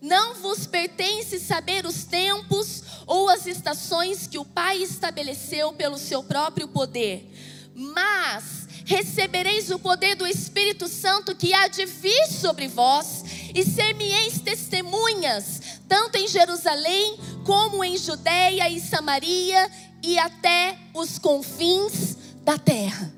Não 0.00 0.34
vos 0.36 0.66
pertence 0.66 1.38
saber 1.38 1.84
os 1.84 2.04
tempos 2.04 2.82
ou 3.06 3.28
as 3.28 3.46
estações 3.46 4.26
que 4.26 4.38
o 4.38 4.44
Pai 4.44 4.82
estabeleceu 4.82 5.74
pelo 5.74 5.98
seu 5.98 6.22
próprio 6.22 6.66
poder, 6.66 7.30
mas 7.74 8.57
recebereis 8.88 9.70
o 9.70 9.78
poder 9.78 10.16
do 10.16 10.26
Espírito 10.26 10.88
Santo 10.88 11.36
que 11.36 11.52
há 11.52 11.68
de 11.68 11.84
vir 11.84 12.26
sobre 12.28 12.66
vós, 12.68 13.22
e 13.54 13.62
ser-me-eis 13.62 14.40
testemunhas, 14.40 15.60
tanto 15.86 16.16
em 16.16 16.26
Jerusalém, 16.26 17.18
como 17.44 17.84
em 17.84 17.98
Judéia 17.98 18.66
e 18.70 18.80
Samaria, 18.80 19.70
e 20.02 20.18
até 20.18 20.78
os 20.94 21.18
confins 21.18 22.16
da 22.42 22.56
terra. 22.56 23.12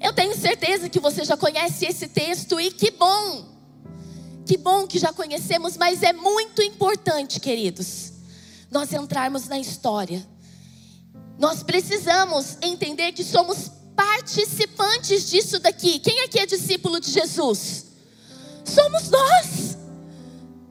Eu 0.00 0.14
tenho 0.14 0.34
certeza 0.34 0.88
que 0.88 0.98
você 0.98 1.22
já 1.22 1.36
conhece 1.36 1.84
esse 1.84 2.08
texto, 2.08 2.58
e 2.58 2.70
que 2.70 2.90
bom, 2.92 3.46
que 4.46 4.56
bom 4.56 4.86
que 4.86 4.98
já 4.98 5.12
conhecemos, 5.12 5.76
mas 5.76 6.02
é 6.02 6.14
muito 6.14 6.62
importante, 6.62 7.38
queridos, 7.38 8.10
nós 8.70 8.90
entrarmos 8.94 9.48
na 9.48 9.58
história. 9.58 10.26
Nós 11.38 11.62
precisamos 11.62 12.56
entender 12.62 13.12
que 13.12 13.22
somos 13.22 13.81
participantes 14.02 15.30
disso 15.30 15.60
daqui. 15.60 16.00
Quem 16.00 16.22
aqui 16.22 16.40
é 16.40 16.46
discípulo 16.46 16.98
de 16.98 17.10
Jesus? 17.10 17.86
Somos 18.64 19.08
nós. 19.08 19.76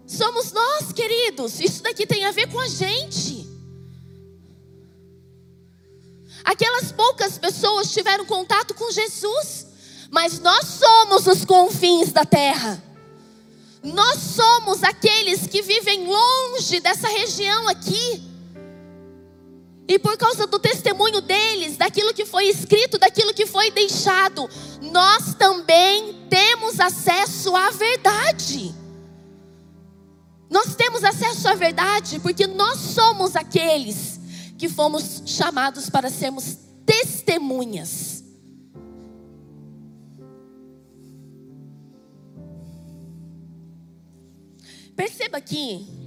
Somos 0.06 0.52
nós, 0.52 0.92
queridos. 0.92 1.60
Isso 1.62 1.82
daqui 1.82 2.06
tem 2.06 2.26
a 2.26 2.32
ver 2.32 2.48
com 2.48 2.60
a 2.60 2.68
gente. 2.68 3.50
Aquelas 6.44 6.92
poucas 6.92 7.38
pessoas 7.38 7.92
tiveram 7.92 8.26
contato 8.26 8.74
com 8.74 8.92
Jesus, 8.92 9.68
mas 10.10 10.40
nós 10.40 10.66
somos 10.68 11.26
os 11.28 11.46
confins 11.46 12.12
da 12.12 12.26
terra. 12.26 12.84
Nós 13.82 14.20
somos 14.36 14.84
aqueles 14.84 15.48
que 15.48 15.62
vivem 15.62 16.06
longe 16.06 16.82
dessa 16.82 17.08
região 17.08 17.68
aqui. 17.70 18.31
E 19.88 20.00
por 20.00 20.18
causa 20.18 20.48
do 20.48 20.60
testemunho 20.60 21.22
deles, 21.22 21.78
daquilo 21.78 22.14
que 22.14 22.26
foi 22.26 22.46
escrito, 22.46 22.98
daquilo 22.98 23.34
que 23.34 23.46
foi 23.46 23.72
deixado, 23.72 24.50
nós 24.82 25.34
também 25.36 26.26
temos 26.30 26.80
acesso 26.80 27.56
à 27.56 27.72
verdade. 27.72 28.74
Nós 30.50 30.76
temos 30.76 31.04
acesso 31.04 31.48
à 31.48 31.56
verdade 31.56 32.20
porque 32.20 32.48
nós 32.48 32.78
somos 32.80 33.36
aqueles 33.36 34.20
que 34.58 34.70
fomos 34.70 35.24
chamados 35.26 35.90
para 35.90 36.10
sermos 36.10 36.58
testemunhas. 36.86 38.24
Perceba 44.96 45.38
aqui 45.38 46.01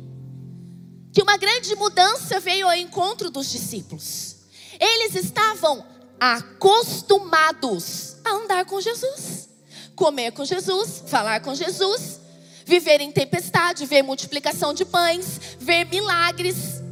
que 1.14 1.22
uma 1.22 1.36
grande 1.36 1.76
mudança 1.76 2.40
veio 2.40 2.66
ao 2.66 2.74
encontro 2.74 3.30
dos 3.30 3.48
discípulos. 3.48 4.34
Eles 4.80 5.14
estavam 5.14 5.86
acostumados 6.18 8.16
a 8.24 8.32
andar 8.32 8.64
com 8.64 8.80
Jesus, 8.80 9.48
comer 9.94 10.32
com 10.32 10.44
Jesus, 10.44 11.04
falar 11.06 11.40
com 11.40 11.54
Jesus, 11.54 12.18
viver 12.66 13.00
em 13.00 13.12
tempestade, 13.12 13.86
ver 13.86 14.02
multiplicação 14.02 14.74
de 14.74 14.84
pães, 14.84 15.38
ver 15.60 15.84
milagres. 15.84 16.82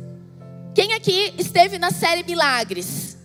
Quem 0.73 0.93
aqui 0.93 1.35
esteve 1.37 1.77
na 1.77 1.91
série 1.91 2.23
Milagres? 2.23 3.17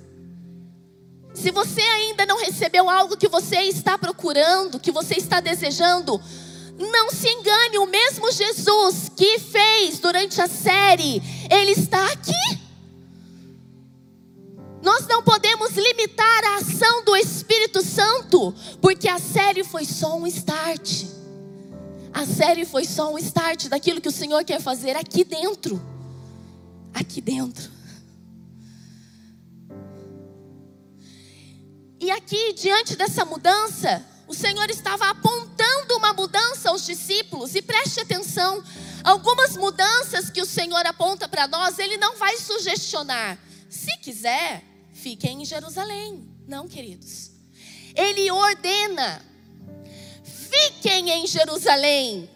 Se 1.31 1.51
você 1.51 1.81
ainda 1.81 2.25
não 2.25 2.39
recebeu 2.39 2.89
algo 2.89 3.15
que 3.15 3.27
você 3.27 3.57
está 3.61 3.99
procurando, 3.99 4.79
que 4.79 4.91
você 4.91 5.13
está 5.13 5.39
desejando, 5.39 6.19
não 6.77 7.10
se 7.10 7.27
engane, 7.27 7.79
o 7.79 7.88
mesmo 7.88 8.31
Jesus 8.31 9.10
que 9.15 9.39
fez 9.39 10.00
durante 10.00 10.41
a 10.41 10.48
série, 10.48 11.22
ele 11.50 11.72
está 11.72 12.05
aqui. 12.12 12.67
Nós 14.84 15.07
não 15.07 15.24
podemos 15.24 15.72
limitar 15.75 16.43
a 16.46 16.55
ação 16.57 17.03
do 17.03 17.15
Espírito 17.15 17.81
Santo, 17.81 18.53
porque 18.79 19.10
a 19.10 19.19
série 19.19 19.63
foi 19.63 19.86
só 19.86 20.17
um 20.17 20.27
start. 20.27 21.05
A 22.13 22.25
série 22.25 22.65
foi 22.65 22.86
só 22.86 23.13
um 23.13 23.17
start 23.17 23.67
daquilo 23.67 24.00
que 24.00 24.07
o 24.07 24.12
Senhor 24.12 24.43
quer 24.43 24.62
fazer 24.62 24.96
aqui 24.96 25.24
dentro. 25.24 25.81
Aqui 26.93 27.22
dentro. 27.22 27.72
E 32.00 32.12
aqui, 32.12 32.53
diante 32.53 32.96
dessa 32.96 33.25
mudança, 33.25 34.05
o 34.27 34.34
Senhor 34.34 34.69
estava 34.69 35.10
apontando 35.10 35.96
uma 35.96 36.12
mudança 36.12 36.69
aos 36.69 36.86
discípulos, 36.86 37.55
e 37.55 37.62
preste 37.62 38.01
atenção: 38.01 38.62
algumas 39.03 39.55
mudanças 39.55 40.29
que 40.29 40.41
o 40.41 40.46
Senhor 40.46 40.86
aponta 40.86 41.29
para 41.29 41.48
nós, 41.48 41.79
Ele 41.79 41.98
não 41.98 42.17
vai 42.17 42.36
sugestionar. 42.38 43.39
Se 43.69 43.96
quiser, 43.98 44.63
fiquem 44.93 45.41
em 45.41 45.46
Jerusalém. 45.46 46.27
Não, 46.46 46.67
queridos. 46.67 47.31
Ele 47.96 48.29
ordena: 48.29 49.25
fiquem 50.24 51.10
em 51.10 51.25
Jerusalém. 51.25 52.29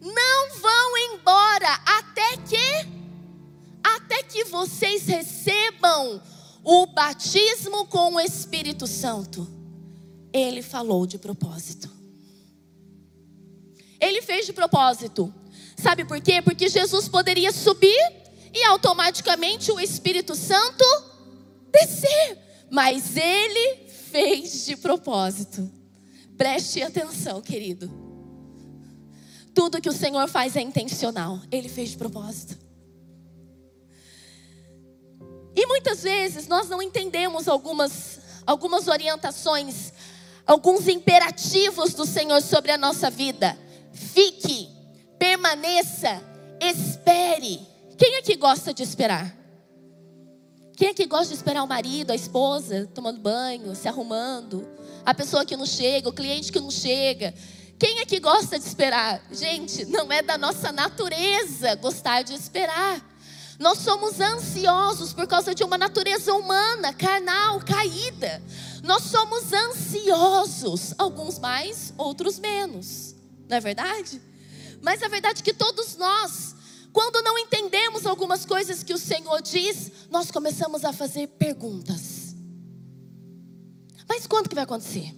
Não 0.00 0.54
vão 0.60 0.98
embora 0.98 1.72
até 1.84 2.36
que 2.36 2.96
até 3.82 4.22
que 4.22 4.44
vocês 4.44 5.06
recebam 5.06 6.22
o 6.62 6.86
batismo 6.86 7.86
com 7.86 8.14
o 8.14 8.20
Espírito 8.20 8.86
Santo 8.86 9.55
ele 10.40 10.62
falou 10.62 11.06
de 11.06 11.18
propósito. 11.18 11.90
ele 14.00 14.22
fez 14.22 14.46
de 14.46 14.52
propósito. 14.52 15.32
Sabe 15.76 16.04
por 16.04 16.20
quê? 16.20 16.40
Porque 16.40 16.68
Jesus 16.68 17.08
poderia 17.08 17.52
subir 17.52 17.98
e 18.52 18.64
automaticamente 18.64 19.70
o 19.70 19.80
Espírito 19.80 20.34
Santo 20.34 20.84
descer. 21.70 22.38
Mas 22.70 23.16
ele 23.16 23.88
fez 24.10 24.64
de 24.64 24.76
propósito. 24.76 25.70
Preste 26.36 26.82
atenção, 26.82 27.40
querido. 27.40 27.90
Tudo 29.54 29.80
que 29.80 29.88
o 29.88 29.92
Senhor 29.92 30.28
faz 30.28 30.56
é 30.56 30.60
intencional. 30.60 31.40
Ele 31.50 31.68
fez 31.68 31.90
de 31.90 31.96
propósito. 31.96 32.58
E 35.54 35.66
muitas 35.66 36.02
vezes 36.02 36.46
nós 36.46 36.68
não 36.68 36.82
entendemos 36.82 37.48
algumas, 37.48 38.20
algumas 38.46 38.88
orientações, 38.88 39.92
alguns 40.46 40.86
imperativos 40.88 41.92
do 41.94 42.06
Senhor 42.06 42.40
sobre 42.40 42.70
a 42.70 42.78
nossa 42.78 43.10
vida. 43.10 43.58
Fique, 43.92 44.68
permaneça, 45.18 46.22
espere. 46.60 47.60
Quem 47.98 48.16
aqui 48.18 48.36
gosta 48.36 48.72
de 48.72 48.82
esperar? 48.82 49.34
Quem 50.76 50.90
aqui 50.90 51.06
gosta 51.06 51.28
de 51.28 51.34
esperar 51.34 51.62
o 51.62 51.66
marido, 51.66 52.10
a 52.10 52.14
esposa, 52.14 52.88
tomando 52.94 53.18
banho, 53.18 53.74
se 53.74 53.88
arrumando? 53.88 54.68
A 55.04 55.14
pessoa 55.14 55.44
que 55.44 55.56
não 55.56 55.64
chega, 55.64 56.08
o 56.08 56.12
cliente 56.12 56.52
que 56.52 56.60
não 56.60 56.70
chega. 56.70 57.32
Quem 57.78 58.00
aqui 58.00 58.20
gosta 58.20 58.58
de 58.58 58.66
esperar? 58.66 59.22
Gente, 59.32 59.86
não 59.86 60.12
é 60.12 60.22
da 60.22 60.36
nossa 60.36 60.70
natureza 60.70 61.74
gostar 61.76 62.22
de 62.22 62.34
esperar. 62.34 63.02
Nós 63.58 63.78
somos 63.78 64.20
ansiosos 64.20 65.12
por 65.12 65.26
causa 65.26 65.54
de 65.54 65.64
uma 65.64 65.78
natureza 65.78 66.34
humana, 66.34 66.92
carnal, 66.92 67.60
caída. 67.60 68.42
Nós 68.82 69.04
somos 69.04 69.52
ansiosos, 69.52 70.94
alguns 70.98 71.38
mais, 71.38 71.92
outros 71.96 72.38
menos. 72.38 73.14
Não 73.48 73.56
é 73.56 73.60
verdade? 73.60 74.20
Mas 74.82 75.02
a 75.02 75.08
verdade 75.08 75.40
é 75.40 75.44
que 75.44 75.54
todos 75.54 75.96
nós, 75.96 76.54
quando 76.92 77.22
não 77.22 77.38
entendemos 77.38 78.04
algumas 78.04 78.44
coisas 78.44 78.82
que 78.82 78.92
o 78.92 78.98
Senhor 78.98 79.40
diz, 79.40 79.90
nós 80.10 80.30
começamos 80.30 80.84
a 80.84 80.92
fazer 80.92 81.26
perguntas. 81.28 82.34
Mas 84.08 84.26
quando 84.26 84.48
que 84.48 84.54
vai 84.54 84.64
acontecer? 84.64 85.14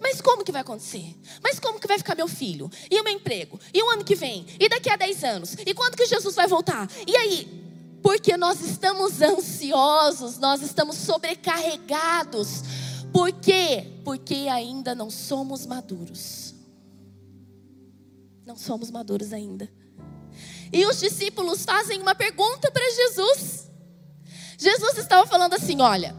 Mas 0.00 0.20
como 0.20 0.44
que 0.44 0.50
vai 0.50 0.62
acontecer? 0.62 1.16
Mas 1.42 1.60
como 1.60 1.78
que 1.78 1.86
vai 1.86 1.98
ficar 1.98 2.16
meu 2.16 2.26
filho? 2.26 2.68
E 2.90 3.00
o 3.00 3.04
meu 3.04 3.12
emprego? 3.12 3.58
E 3.72 3.82
o 3.82 3.90
ano 3.90 4.04
que 4.04 4.16
vem? 4.16 4.44
E 4.58 4.68
daqui 4.68 4.90
a 4.90 4.96
10 4.96 5.24
anos? 5.24 5.56
E 5.64 5.72
quando 5.72 5.96
que 5.96 6.06
Jesus 6.06 6.34
vai 6.34 6.48
voltar? 6.48 6.90
E 7.06 7.16
aí? 7.16 7.65
Porque 8.06 8.36
nós 8.36 8.60
estamos 8.60 9.20
ansiosos, 9.20 10.38
nós 10.38 10.62
estamos 10.62 10.94
sobrecarregados. 10.94 12.62
Por 13.12 13.32
quê? 13.32 14.00
Porque 14.04 14.46
ainda 14.48 14.94
não 14.94 15.10
somos 15.10 15.66
maduros. 15.66 16.54
Não 18.44 18.56
somos 18.56 18.92
maduros 18.92 19.32
ainda. 19.32 19.68
E 20.72 20.86
os 20.86 21.00
discípulos 21.00 21.64
fazem 21.64 22.00
uma 22.00 22.14
pergunta 22.14 22.70
para 22.70 22.88
Jesus. 22.94 23.68
Jesus 24.56 24.98
estava 24.98 25.26
falando 25.26 25.54
assim: 25.54 25.80
olha, 25.80 26.14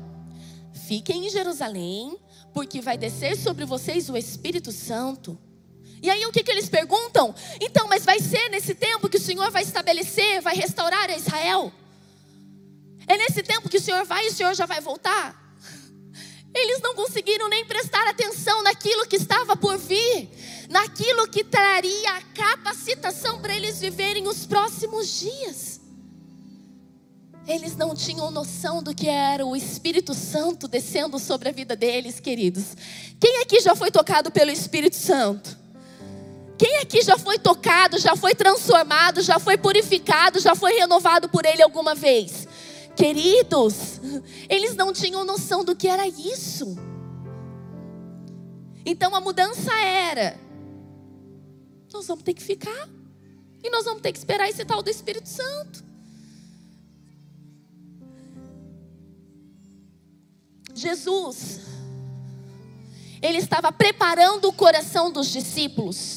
fiquem 0.73 1.25
em 1.25 1.29
Jerusalém, 1.29 2.19
porque 2.53 2.81
vai 2.81 2.97
descer 2.97 3.37
sobre 3.37 3.63
vocês 3.63 4.09
o 4.09 4.17
Espírito 4.17 4.73
Santo. 4.73 5.39
E 6.01 6.09
aí 6.09 6.25
o 6.25 6.31
que, 6.31 6.43
que 6.43 6.51
eles 6.51 6.69
perguntam? 6.69 7.33
Então, 7.59 7.87
mas 7.87 8.05
vai 8.05 8.19
ser 8.19 8.49
nesse 8.49 8.75
tempo 8.75 9.09
que 9.09 9.17
o 9.17 9.21
Senhor 9.21 9.49
vai 9.51 9.63
estabelecer, 9.63 10.41
vai 10.41 10.55
restaurar 10.55 11.09
a 11.09 11.15
Israel? 11.15 11.71
É 13.07 13.17
nesse 13.17 13.41
tempo 13.41 13.69
que 13.69 13.77
o 13.77 13.81
Senhor 13.81 14.05
vai 14.05 14.25
e 14.25 14.29
o 14.29 14.33
Senhor 14.33 14.53
já 14.53 14.65
vai 14.65 14.81
voltar? 14.81 15.47
Eles 16.53 16.81
não 16.81 16.95
conseguiram 16.95 17.49
nem 17.49 17.65
prestar 17.65 18.07
atenção 18.07 18.63
naquilo 18.63 19.07
que 19.07 19.15
estava 19.15 19.55
por 19.55 19.77
vir, 19.77 20.29
naquilo 20.69 21.27
que 21.27 21.43
traria 21.43 22.11
a 22.11 22.21
capacitação 22.21 23.39
para 23.39 23.55
eles 23.55 23.79
viverem 23.79 24.27
os 24.27 24.45
próximos 24.45 25.19
dias. 25.19 25.79
Eles 27.47 27.77
não 27.77 27.95
tinham 27.95 28.29
noção 28.29 28.83
do 28.83 28.93
que 28.93 29.07
era 29.07 29.45
o 29.45 29.55
Espírito 29.55 30.13
Santo 30.13 30.67
descendo 30.67 31.17
sobre 31.17 31.47
a 31.47 31.51
vida 31.53 31.77
deles, 31.77 32.19
queridos. 32.19 32.75
Quem 33.19 33.41
aqui 33.41 33.61
já 33.61 33.73
foi 33.73 33.89
tocado 33.89 34.29
pelo 34.29 34.51
Espírito 34.51 34.97
Santo? 34.97 35.57
Quem 36.57 36.77
aqui 36.79 37.01
já 37.01 37.17
foi 37.17 37.37
tocado, 37.37 37.99
já 37.99 38.15
foi 38.15 38.33
transformado, 38.33 39.21
já 39.21 39.37
foi 39.37 39.57
purificado, 39.57 40.39
já 40.39 40.55
foi 40.55 40.73
renovado 40.73 41.29
por 41.29 41.45
Ele 41.45 41.61
alguma 41.61 41.93
vez? 41.93 42.47
Queridos, 42.95 44.01
eles 44.49 44.75
não 44.75 44.91
tinham 44.91 45.23
noção 45.23 45.63
do 45.63 45.75
que 45.75 45.87
era 45.87 46.07
isso. 46.07 46.75
Então 48.83 49.13
a 49.13 49.21
mudança 49.21 49.71
era: 49.79 50.39
nós 51.93 52.07
vamos 52.07 52.23
ter 52.23 52.33
que 52.33 52.41
ficar, 52.41 52.89
e 53.63 53.69
nós 53.69 53.85
vamos 53.85 54.01
ter 54.01 54.11
que 54.11 54.17
esperar 54.17 54.49
esse 54.49 54.65
tal 54.65 54.81
do 54.81 54.89
Espírito 54.89 55.29
Santo. 55.29 55.85
Jesus, 60.73 61.61
ele 63.21 63.37
estava 63.37 63.71
preparando 63.71 64.47
o 64.47 64.53
coração 64.53 65.11
dos 65.11 65.27
discípulos 65.27 66.16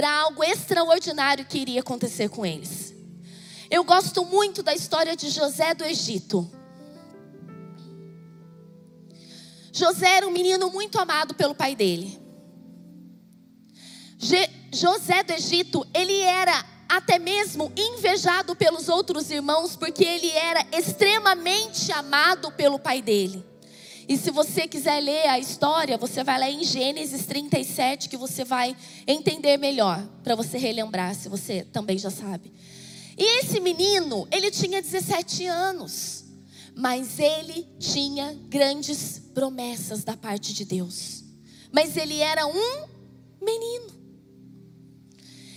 para 0.00 0.10
algo 0.18 0.42
extraordinário 0.42 1.44
que 1.44 1.58
iria 1.58 1.80
acontecer 1.80 2.30
com 2.30 2.46
eles. 2.46 2.94
Eu 3.70 3.84
gosto 3.84 4.24
muito 4.24 4.62
da 4.62 4.74
história 4.74 5.14
de 5.14 5.28
José 5.28 5.74
do 5.74 5.84
Egito. 5.84 6.50
José 9.70 10.08
era 10.16 10.26
um 10.26 10.30
menino 10.30 10.70
muito 10.70 10.98
amado 10.98 11.34
pelo 11.34 11.54
pai 11.54 11.76
dele. 11.76 12.18
Je 14.16 14.48
José 14.72 15.22
do 15.22 15.34
Egito, 15.34 15.86
ele 15.92 16.18
era 16.20 16.64
até 16.88 17.18
mesmo 17.18 17.70
invejado 17.76 18.56
pelos 18.56 18.88
outros 18.88 19.30
irmãos, 19.30 19.76
porque 19.76 20.02
ele 20.02 20.30
era 20.30 20.64
extremamente 20.72 21.92
amado 21.92 22.50
pelo 22.52 22.78
pai 22.78 23.02
dele. 23.02 23.49
E 24.10 24.18
se 24.18 24.32
você 24.32 24.66
quiser 24.66 24.98
ler 24.98 25.28
a 25.28 25.38
história, 25.38 25.96
você 25.96 26.24
vai 26.24 26.36
lá 26.36 26.50
em 26.50 26.64
Gênesis 26.64 27.26
37, 27.26 28.08
que 28.08 28.16
você 28.16 28.44
vai 28.44 28.76
entender 29.06 29.56
melhor, 29.56 30.04
para 30.24 30.34
você 30.34 30.58
relembrar, 30.58 31.14
se 31.14 31.28
você 31.28 31.62
também 31.62 31.96
já 31.96 32.10
sabe. 32.10 32.52
E 33.16 33.38
esse 33.38 33.60
menino, 33.60 34.26
ele 34.32 34.50
tinha 34.50 34.82
17 34.82 35.46
anos, 35.46 36.24
mas 36.74 37.20
ele 37.20 37.64
tinha 37.78 38.36
grandes 38.48 39.22
promessas 39.32 40.02
da 40.02 40.16
parte 40.16 40.52
de 40.54 40.64
Deus. 40.64 41.22
Mas 41.70 41.96
ele 41.96 42.18
era 42.18 42.48
um 42.48 42.88
menino. 43.40 43.94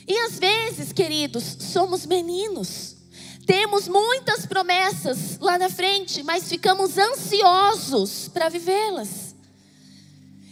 E 0.08 0.16
às 0.28 0.38
vezes, 0.38 0.94
queridos, 0.94 1.44
somos 1.60 2.06
meninos. 2.06 2.98
Temos 3.46 3.88
muitas 3.88 4.46
promessas 4.46 5.38
lá 5.40 5.58
na 5.58 5.70
frente, 5.70 6.24
mas 6.24 6.48
ficamos 6.48 6.98
ansiosos 6.98 8.30
para 8.30 8.48
vivê-las. 8.48 9.36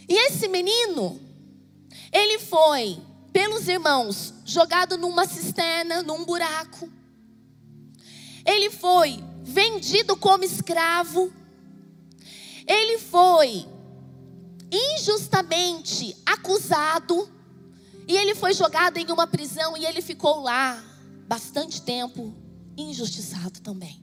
E 0.08 0.14
esse 0.26 0.46
menino, 0.46 1.18
ele 2.12 2.38
foi, 2.38 3.00
pelos 3.32 3.66
irmãos, 3.66 4.34
jogado 4.44 4.98
numa 4.98 5.26
cisterna, 5.26 6.02
num 6.02 6.24
buraco. 6.24 6.90
Ele 8.44 8.70
foi 8.70 9.24
vendido 9.42 10.14
como 10.14 10.44
escravo. 10.44 11.32
Ele 12.66 12.98
foi 12.98 13.66
injustamente 14.70 16.14
acusado. 16.26 17.30
E 18.06 18.16
ele 18.16 18.34
foi 18.34 18.52
jogado 18.52 18.98
em 18.98 19.10
uma 19.10 19.26
prisão 19.26 19.76
e 19.76 19.86
ele 19.86 20.02
ficou 20.02 20.42
lá 20.42 20.82
bastante 21.26 21.80
tempo 21.80 22.41
injustiçado 22.76 23.60
também. 23.60 24.02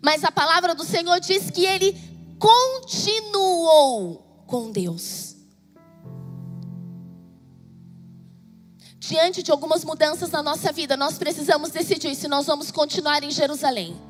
Mas 0.00 0.24
a 0.24 0.32
palavra 0.32 0.74
do 0.74 0.84
Senhor 0.84 1.18
diz 1.20 1.50
que 1.50 1.66
ele 1.66 1.98
continuou 2.38 4.44
com 4.46 4.70
Deus. 4.70 5.36
Diante 8.98 9.42
de 9.42 9.50
algumas 9.50 9.84
mudanças 9.84 10.30
na 10.30 10.42
nossa 10.42 10.72
vida, 10.72 10.96
nós 10.96 11.18
precisamos 11.18 11.70
decidir 11.70 12.14
se 12.14 12.28
nós 12.28 12.46
vamos 12.46 12.70
continuar 12.70 13.22
em 13.22 13.30
Jerusalém. 13.30 14.00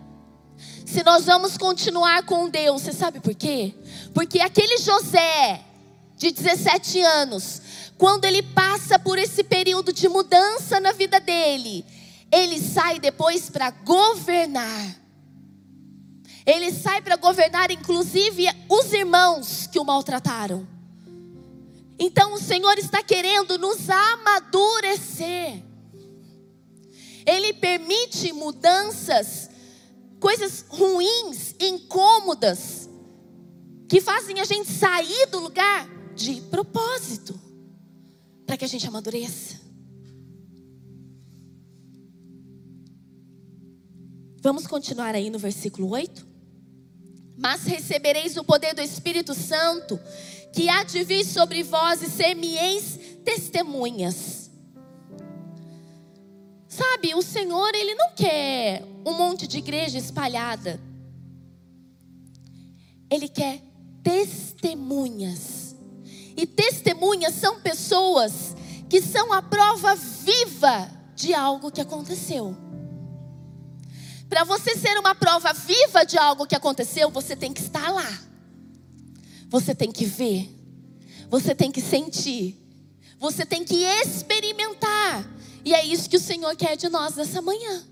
Se 0.87 1.03
nós 1.03 1.25
vamos 1.25 1.57
continuar 1.57 2.25
com 2.25 2.49
Deus, 2.49 2.83
você 2.83 2.93
sabe 2.93 3.19
por 3.19 3.35
quê? 3.35 3.75
Porque 4.13 4.41
aquele 4.41 4.77
José, 4.79 5.65
de 6.17 6.31
17 6.31 7.01
anos, 7.01 7.63
quando 7.97 8.27
ele 8.27 8.43
passa 8.43 8.99
por 8.99 9.19
esse 9.19 9.43
período 9.43 9.93
de 9.93 10.09
mudança 10.09 10.79
na 10.79 10.93
vida 10.93 11.19
dele, 11.19 11.85
ele 12.33 12.59
sai 12.59 12.99
depois 12.99 13.51
para 13.51 13.71
governar. 13.71 14.97
Ele 16.47 16.73
sai 16.73 17.03
para 17.03 17.17
governar, 17.17 17.71
inclusive, 17.71 18.47
os 18.71 18.93
irmãos 18.93 19.67
que 19.67 19.79
o 19.79 19.85
maltrataram. 19.85 20.67
Então, 21.99 22.33
o 22.33 22.41
Senhor 22.41 22.79
está 22.79 23.03
querendo 23.03 23.59
nos 23.59 23.89
amadurecer. 23.89 25.63
Ele 27.25 27.53
permite 27.53 28.33
mudanças, 28.33 29.51
coisas 30.19 30.65
ruins, 30.69 31.55
incômodas, 31.61 32.89
que 33.89 34.01
fazem 34.01 34.41
a 34.41 34.45
gente 34.45 34.73
sair 34.73 35.27
do 35.27 35.39
lugar 35.39 35.87
de 36.17 36.41
propósito, 36.41 37.39
para 38.47 38.57
que 38.57 38.65
a 38.65 38.69
gente 38.69 38.87
amadureça. 38.89 39.62
Vamos 44.43 44.67
continuar 44.67 45.15
aí 45.15 45.31
no 45.31 45.39
versículo 45.39 45.89
8? 45.91 46.27
Mas 47.39 47.63
recebereis 47.63 48.37
o 48.37 48.43
poder 48.43 48.75
do 48.75 48.83
Espírito 48.83 49.35
Santo, 49.35 50.01
que 50.53 50.69
há 50.69 50.83
de 50.83 51.05
vir 51.05 51.25
sobre 51.25 51.63
vós 51.63 52.03
e 52.03 52.11
ser-me-eis 52.11 52.99
testemunhas. 53.25 54.51
Sabe, 56.67 57.15
o 57.15 57.23
Senhor, 57.23 57.73
Ele 57.73 57.95
não 57.95 58.11
quer 58.17 58.83
um 59.07 59.13
monte 59.13 59.47
de 59.47 59.59
igreja 59.59 59.97
espalhada. 59.97 60.81
Ele 63.09 63.29
quer 63.29 63.63
testemunhas. 64.03 65.77
E 66.37 66.45
testemunhas 66.47 67.37
são 67.37 67.61
pessoas 67.61 68.57
que 68.91 69.01
são 69.01 69.33
a 69.33 69.41
prova 69.41 69.95
viva 69.95 70.91
de 71.15 71.33
algo 71.33 71.71
que 71.71 71.81
aconteceu. 71.81 72.57
Para 74.33 74.45
você 74.45 74.75
ser 74.79 74.99
uma 74.99 75.15
prova 75.15 75.53
viva 75.53 76.07
de 76.07 76.17
algo 76.17 76.47
que 76.47 76.57
aconteceu, 76.57 77.11
você 77.11 77.37
tem 77.37 77.53
que 77.53 77.61
estar 77.61 77.93
lá. 77.93 78.19
Você 79.51 79.75
tem 79.75 79.93
que 79.93 80.07
ver. 80.07 80.49
Você 81.29 81.55
tem 81.55 81.71
que 81.71 81.83
sentir. 81.83 82.59
Você 83.19 83.45
tem 83.45 83.63
que 83.63 83.85
experimentar. 83.85 85.29
E 85.63 85.75
é 85.75 85.85
isso 85.85 86.09
que 86.09 86.17
o 86.17 86.21
Senhor 86.21 86.57
quer 86.57 86.79
de 86.79 86.89
nós 86.89 87.15
nessa 87.15 87.43
manhã. 87.43 87.85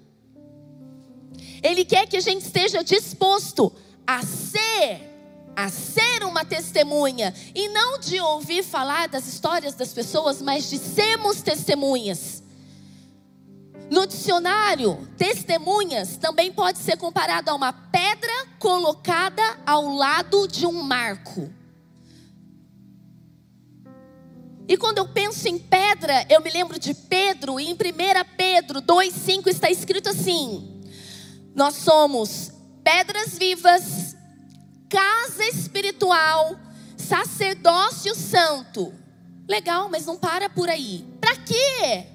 Ele 1.62 1.84
quer 1.84 2.06
que 2.06 2.16
a 2.16 2.22
gente 2.22 2.46
esteja 2.46 2.82
disposto 2.82 3.70
a 4.06 4.22
ser, 4.22 5.12
a 5.54 5.68
ser 5.68 6.24
uma 6.24 6.42
testemunha. 6.42 7.34
E 7.54 7.68
não 7.68 7.98
de 7.98 8.18
ouvir 8.18 8.64
falar 8.64 9.08
das 9.08 9.26
histórias 9.26 9.74
das 9.74 9.92
pessoas, 9.92 10.40
mas 10.40 10.70
de 10.70 10.78
sermos 10.78 11.42
testemunhas. 11.42 12.39
No 13.90 14.06
dicionário, 14.06 15.08
testemunhas 15.18 16.16
também 16.16 16.52
pode 16.52 16.78
ser 16.78 16.96
comparado 16.96 17.50
a 17.50 17.54
uma 17.56 17.72
pedra 17.72 18.46
colocada 18.56 19.42
ao 19.66 19.88
lado 19.88 20.46
de 20.46 20.64
um 20.64 20.80
marco. 20.80 21.52
E 24.68 24.76
quando 24.76 24.98
eu 24.98 25.08
penso 25.08 25.48
em 25.48 25.58
pedra, 25.58 26.24
eu 26.30 26.40
me 26.40 26.48
lembro 26.50 26.78
de 26.78 26.94
Pedro, 26.94 27.58
e 27.58 27.68
em 27.68 27.72
1 27.72 27.76
Pedro 28.36 28.80
2,5 28.80 29.48
está 29.48 29.68
escrito 29.68 30.08
assim: 30.08 30.80
Nós 31.52 31.74
somos 31.74 32.52
pedras 32.84 33.36
vivas, 33.36 34.14
casa 34.88 35.44
espiritual, 35.46 36.54
sacerdócio 36.96 38.14
santo. 38.14 38.94
Legal, 39.48 39.88
mas 39.90 40.06
não 40.06 40.16
para 40.16 40.48
por 40.48 40.68
aí. 40.68 41.04
Para 41.20 41.34
quê? 41.38 42.06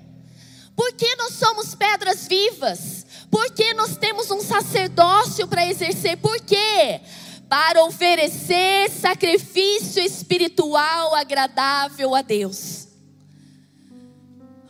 Porque 0.75 1.15
nós 1.15 1.33
somos 1.33 1.73
pedras 1.73 2.27
vivas. 2.27 3.05
Porque 3.31 3.73
nós 3.73 3.97
temos 3.97 4.29
um 4.31 4.41
sacerdócio 4.41 5.47
para 5.47 5.65
exercer. 5.65 6.17
Por 6.17 6.39
quê? 6.41 7.01
Para 7.49 7.83
oferecer 7.83 8.89
sacrifício 8.89 10.03
espiritual 10.03 11.15
agradável 11.15 12.15
a 12.15 12.21
Deus. 12.21 12.87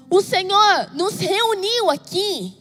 O 0.09 0.21
Senhor 0.21 0.91
nos 0.93 1.17
reuniu 1.17 1.89
aqui, 1.89 2.53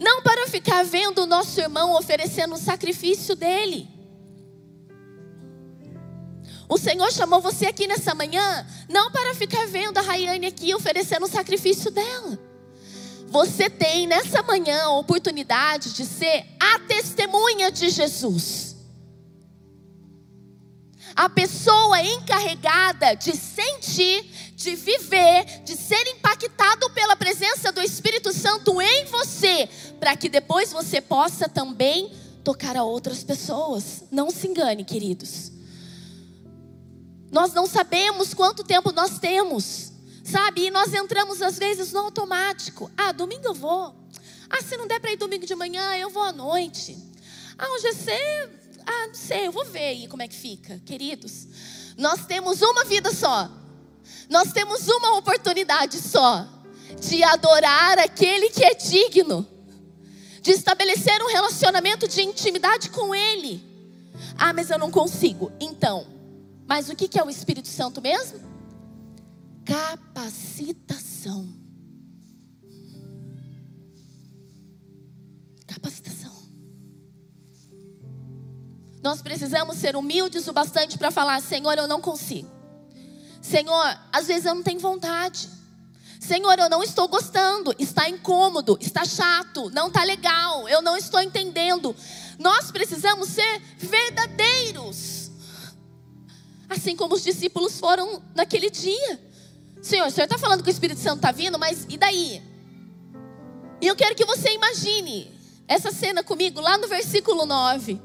não 0.00 0.22
para 0.22 0.48
ficar 0.48 0.82
vendo 0.84 1.22
o 1.22 1.26
nosso 1.26 1.60
irmão 1.60 1.94
oferecendo 1.94 2.54
o 2.54 2.58
sacrifício 2.58 3.36
dele. 3.36 3.93
O 6.68 6.78
Senhor 6.78 7.12
chamou 7.12 7.40
você 7.40 7.66
aqui 7.66 7.86
nessa 7.86 8.14
manhã, 8.14 8.66
não 8.88 9.10
para 9.10 9.34
ficar 9.34 9.66
vendo 9.66 9.98
a 9.98 10.00
Rayane 10.00 10.46
aqui 10.46 10.74
oferecendo 10.74 11.26
o 11.26 11.28
sacrifício 11.28 11.90
dela. 11.90 12.38
Você 13.28 13.68
tem 13.68 14.06
nessa 14.06 14.42
manhã 14.42 14.84
a 14.84 14.92
oportunidade 14.92 15.92
de 15.92 16.06
ser 16.06 16.46
a 16.58 16.78
testemunha 16.78 17.70
de 17.70 17.90
Jesus. 17.90 18.76
A 21.14 21.28
pessoa 21.28 22.00
encarregada 22.02 23.14
de 23.14 23.36
sentir, 23.36 24.52
de 24.56 24.74
viver, 24.74 25.62
de 25.64 25.76
ser 25.76 26.06
impactado 26.08 26.90
pela 26.90 27.14
presença 27.14 27.70
do 27.70 27.80
Espírito 27.80 28.32
Santo 28.32 28.80
em 28.80 29.04
você, 29.04 29.68
para 30.00 30.16
que 30.16 30.28
depois 30.28 30.72
você 30.72 31.00
possa 31.00 31.48
também 31.48 32.12
tocar 32.42 32.76
a 32.76 32.84
outras 32.84 33.22
pessoas. 33.22 34.04
Não 34.10 34.30
se 34.30 34.48
engane, 34.48 34.84
queridos. 34.84 35.53
Nós 37.34 37.52
não 37.52 37.66
sabemos 37.66 38.32
quanto 38.32 38.62
tempo 38.62 38.92
nós 38.92 39.18
temos, 39.18 39.90
sabe? 40.22 40.66
E 40.66 40.70
nós 40.70 40.94
entramos 40.94 41.42
às 41.42 41.58
vezes 41.58 41.90
no 41.90 41.98
automático. 41.98 42.88
Ah, 42.96 43.10
domingo 43.10 43.48
eu 43.48 43.54
vou. 43.54 43.92
Ah, 44.48 44.62
se 44.62 44.76
não 44.76 44.86
der 44.86 45.00
para 45.00 45.10
ir 45.10 45.16
domingo 45.16 45.44
de 45.44 45.54
manhã, 45.56 45.96
eu 45.96 46.10
vou 46.10 46.22
à 46.22 46.30
noite. 46.30 46.96
Ah, 47.58 47.66
o 47.74 47.78
GC, 47.80 48.12
ah, 48.86 49.06
não 49.08 49.14
sei, 49.14 49.48
eu 49.48 49.50
vou 49.50 49.64
ver 49.64 49.80
aí 49.80 50.06
como 50.06 50.22
é 50.22 50.28
que 50.28 50.34
fica. 50.36 50.80
Queridos, 50.86 51.48
nós 51.98 52.24
temos 52.24 52.62
uma 52.62 52.84
vida 52.84 53.12
só. 53.12 53.50
Nós 54.30 54.52
temos 54.52 54.86
uma 54.86 55.16
oportunidade 55.18 55.98
só 55.98 56.46
de 57.00 57.24
adorar 57.24 57.98
aquele 57.98 58.48
que 58.50 58.64
é 58.64 58.74
digno, 58.74 59.44
de 60.40 60.52
estabelecer 60.52 61.20
um 61.20 61.32
relacionamento 61.32 62.06
de 62.06 62.22
intimidade 62.22 62.90
com 62.90 63.12
Ele. 63.12 63.60
Ah, 64.38 64.52
mas 64.52 64.70
eu 64.70 64.78
não 64.78 64.92
consigo. 64.92 65.50
Então, 65.58 66.13
mas 66.66 66.88
o 66.88 66.96
que 66.96 67.18
é 67.18 67.22
o 67.22 67.30
Espírito 67.30 67.68
Santo 67.68 68.00
mesmo? 68.00 68.40
Capacitação. 69.64 71.48
Capacitação. 75.66 76.32
Nós 79.02 79.20
precisamos 79.20 79.76
ser 79.76 79.96
humildes 79.96 80.48
o 80.48 80.52
bastante 80.52 80.96
para 80.96 81.10
falar: 81.10 81.40
Senhor, 81.42 81.76
eu 81.76 81.86
não 81.86 82.00
consigo. 82.00 82.50
Senhor, 83.42 83.98
às 84.10 84.26
vezes 84.26 84.46
eu 84.46 84.54
não 84.54 84.62
tenho 84.62 84.80
vontade. 84.80 85.50
Senhor, 86.18 86.58
eu 86.58 86.70
não 86.70 86.82
estou 86.82 87.06
gostando, 87.06 87.74
está 87.78 88.08
incômodo, 88.08 88.78
está 88.80 89.04
chato, 89.04 89.68
não 89.74 89.88
está 89.88 90.02
legal, 90.02 90.66
eu 90.66 90.80
não 90.80 90.96
estou 90.96 91.20
entendendo. 91.20 91.94
Nós 92.38 92.70
precisamos 92.70 93.28
ser 93.28 93.60
verdadeiros. 93.76 95.13
Assim 96.68 96.96
como 96.96 97.14
os 97.14 97.22
discípulos 97.22 97.78
foram 97.78 98.22
naquele 98.34 98.70
dia. 98.70 99.20
Senhor, 99.82 100.06
o 100.06 100.10
Senhor 100.10 100.24
está 100.24 100.38
falando 100.38 100.62
que 100.62 100.68
o 100.68 100.72
Espírito 100.72 101.00
Santo 101.00 101.16
está 101.16 101.30
vindo, 101.30 101.58
mas 101.58 101.86
e 101.88 101.96
daí? 101.96 102.42
E 103.80 103.86
eu 103.86 103.94
quero 103.94 104.14
que 104.14 104.24
você 104.24 104.52
imagine 104.54 105.30
essa 105.68 105.90
cena 105.90 106.22
comigo, 106.22 106.60
lá 106.60 106.78
no 106.78 106.88
versículo 106.88 107.44
9. 107.44 108.00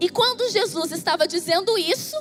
E 0.00 0.08
quando 0.08 0.50
Jesus 0.50 0.92
estava 0.92 1.26
dizendo 1.26 1.76
isso, 1.78 2.16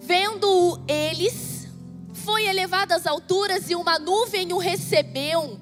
vendo 0.00 0.82
eles, 0.88 1.66
foi 2.12 2.46
elevado 2.46 2.92
às 2.92 3.06
alturas 3.06 3.70
e 3.70 3.74
uma 3.74 3.98
nuvem 3.98 4.52
o 4.52 4.58
recebeu, 4.58 5.58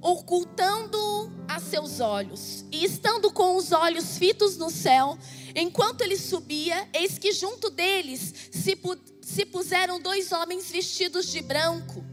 ocultando 0.00 1.32
a 1.48 1.58
seus 1.60 2.00
olhos. 2.00 2.64
E 2.70 2.84
estando 2.84 3.30
com 3.32 3.56
os 3.56 3.72
olhos 3.72 4.18
fitos 4.18 4.56
no 4.56 4.70
céu, 4.70 5.16
Enquanto 5.58 6.02
ele 6.02 6.18
subia, 6.18 6.86
eis 6.92 7.18
que 7.18 7.32
junto 7.32 7.70
deles 7.70 8.34
se, 8.50 8.78
se 9.22 9.46
puseram 9.46 9.98
dois 9.98 10.30
homens 10.30 10.70
vestidos 10.70 11.32
de 11.32 11.40
branco, 11.40 12.04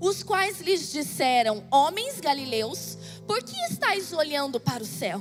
os 0.00 0.22
quais 0.22 0.62
lhes 0.62 0.90
disseram: 0.90 1.62
Homens 1.70 2.18
galileus, 2.20 2.96
por 3.26 3.42
que 3.42 3.54
estáis 3.70 4.14
olhando 4.14 4.58
para 4.58 4.82
o 4.82 4.86
céu? 4.86 5.20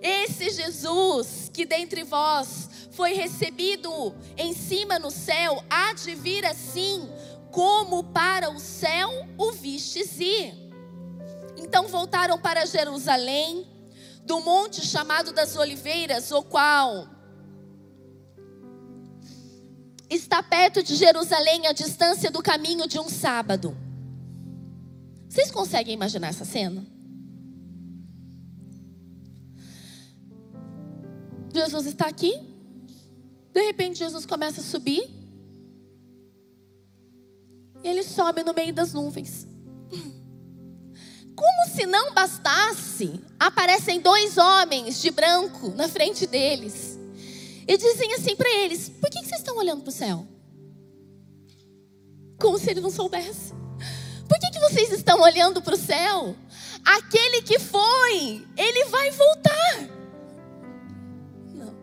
Esse 0.00 0.50
Jesus 0.50 1.50
que 1.52 1.66
dentre 1.66 2.04
vós 2.04 2.70
foi 2.92 3.12
recebido 3.12 4.14
em 4.36 4.54
cima 4.54 4.96
no 4.96 5.10
céu, 5.10 5.64
há 5.68 5.92
de 5.94 6.14
vir 6.14 6.46
assim, 6.46 7.08
como 7.50 8.04
para 8.04 8.50
o 8.50 8.60
céu 8.60 9.10
o 9.36 9.50
vistes 9.50 10.20
ir. 10.20 10.54
Então 11.56 11.88
voltaram 11.88 12.38
para 12.38 12.66
Jerusalém 12.66 13.73
do 14.24 14.40
monte 14.40 14.80
chamado 14.80 15.32
das 15.32 15.56
Oliveiras, 15.56 16.30
o 16.32 16.42
qual 16.42 17.08
está 20.08 20.42
perto 20.42 20.82
de 20.82 20.94
Jerusalém, 20.94 21.66
a 21.66 21.72
distância 21.72 22.30
do 22.30 22.42
caminho 22.42 22.86
de 22.86 22.98
um 22.98 23.08
sábado. 23.08 23.76
Vocês 25.28 25.50
conseguem 25.50 25.94
imaginar 25.94 26.28
essa 26.28 26.44
cena? 26.44 26.86
Jesus 31.52 31.86
está 31.86 32.06
aqui, 32.06 32.32
de 33.52 33.62
repente 33.62 33.98
Jesus 33.98 34.26
começa 34.26 34.60
a 34.60 34.64
subir, 34.64 35.08
e 37.82 37.88
ele 37.88 38.02
sobe 38.02 38.42
no 38.42 38.52
meio 38.52 38.72
das 38.72 38.92
nuvens. 38.92 39.46
Se 41.74 41.86
não 41.86 42.14
bastasse, 42.14 43.20
aparecem 43.38 44.00
dois 44.00 44.38
homens 44.38 45.00
de 45.02 45.10
branco 45.10 45.70
na 45.70 45.88
frente 45.88 46.26
deles 46.26 46.98
e 47.66 47.76
dizem 47.76 48.14
assim 48.14 48.36
para 48.36 48.50
eles: 48.50 48.88
Por 48.88 49.10
que 49.10 49.18
vocês 49.18 49.40
estão 49.40 49.56
olhando 49.56 49.82
para 49.82 49.90
o 49.90 49.92
céu? 49.92 50.26
Como 52.40 52.58
se 52.58 52.70
ele 52.70 52.80
não 52.80 52.90
soubesse. 52.90 53.52
Por 54.28 54.38
que, 54.38 54.50
que 54.50 54.60
vocês 54.60 54.92
estão 54.92 55.20
olhando 55.20 55.60
para 55.60 55.74
o 55.74 55.78
céu? 55.78 56.36
aquele 56.84 57.40
que 57.42 57.58
foi, 57.58 58.46
ele 58.56 58.84
vai 58.86 59.10
voltar. 59.10 59.88
Não. 61.54 61.74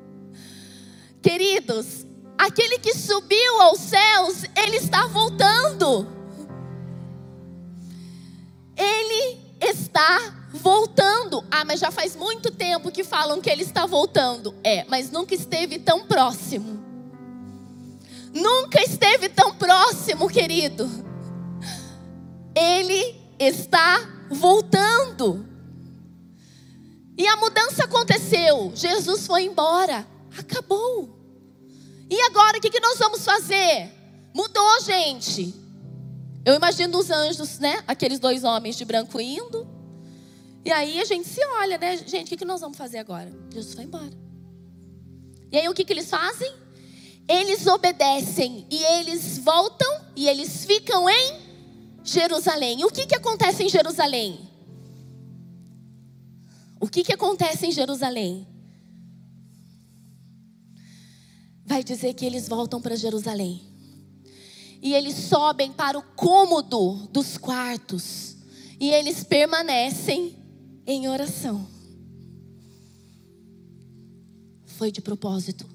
Queridos, 1.22 2.06
aquele 2.38 2.78
que 2.78 2.94
subiu 2.94 3.62
aos 3.62 3.80
céus, 3.80 4.44
ele 4.56 4.78
está 4.78 5.08
voltando. 5.08 6.08
Ele 8.78 9.41
está 9.62 10.34
voltando. 10.52 11.44
Ah, 11.50 11.64
mas 11.64 11.80
já 11.80 11.92
faz 11.92 12.16
muito 12.16 12.52
tempo 12.52 12.92
que 12.92 13.04
falam 13.04 13.40
que 13.40 13.50
ele 13.50 13.64
está 13.64 13.86
voltando. 13.86 14.54
É, 14.64 14.84
mas 14.90 15.12
nunca 15.12 15.36
esteve 15.36 15.80
tão 15.80 16.06
próximo. 16.06 16.80
Nunca 18.34 18.82
esteve 18.82 19.30
tão 19.30 19.56
próximo, 19.56 20.28
querido. 20.30 20.90
Ele 22.56 23.16
está 23.40 24.26
voltando. 24.30 25.46
E 27.18 27.28
a 27.28 27.36
mudança 27.38 27.84
aconteceu. 27.84 28.72
Jesus 28.74 29.28
foi 29.28 29.44
embora. 29.44 30.08
Acabou. 30.38 31.22
E 32.10 32.20
agora 32.24 32.58
o 32.58 32.62
que, 32.62 32.80
nós 32.80 32.98
vamos 32.98 33.24
fazer? 33.24 33.90
Mudou, 34.34 34.82
gente. 34.82 35.54
Eu 36.44 36.56
imagino 36.56 36.98
os 36.98 37.10
anjos, 37.10 37.60
né? 37.60 37.84
Aqueles 37.88 38.20
dois 38.20 38.44
homens 38.44 38.76
de 38.76 38.84
branco 38.84 39.20
indo. 39.20 39.68
E 40.66 40.72
aí 40.72 41.00
a 41.00 41.06
gente 41.06 41.28
se 41.28 41.44
olha, 41.46 41.78
né? 41.78 41.98
Gente, 41.98 42.34
o 42.34 42.38
que, 42.38 42.46
nós 42.46 42.62
vamos 42.62 42.78
fazer 42.78 42.98
agora? 42.98 43.32
Jesus 43.52 43.76
foi 43.76 43.84
embora. 43.84 44.12
E 45.52 45.58
aí 45.58 45.68
o 45.68 45.74
que, 45.74 45.84
que 45.84 45.94
eles 45.94 46.10
fazem? 46.10 46.52
Eles 47.28 47.66
obedecem 47.68 48.66
e 48.70 48.84
eles 48.84 49.38
voltam 49.38 49.88
e 50.16 50.28
eles 50.28 50.66
ficam 50.66 51.10
em 51.10 51.40
Jerusalém. 52.04 52.80
E 52.82 52.86
o 52.86 52.90
que, 52.90 53.06
que 53.06 53.16
acontece 53.16 53.64
em 53.64 53.70
Jerusalém? 53.70 54.40
O 56.80 56.88
que, 56.88 57.04
que 57.04 57.14
acontece 57.14 57.68
em 57.68 57.72
Jerusalém? 57.72 58.48
Vai 61.66 61.84
dizer 61.84 62.14
que 62.16 62.26
eles 62.26 62.50
voltam 62.50 62.82
para 62.82 62.96
Jerusalém. 62.96 63.71
E 64.82 64.94
eles 64.94 65.16
sobem 65.16 65.72
para 65.72 65.98
o 65.98 66.02
cômodo 66.02 67.08
dos 67.12 67.38
quartos. 67.38 68.36
E 68.80 68.90
eles 68.90 69.24
permanecem 69.24 70.36
em 70.88 71.08
oração. 71.08 71.68
Foi 74.66 74.92
de 74.92 75.02
propósito. 75.02 75.70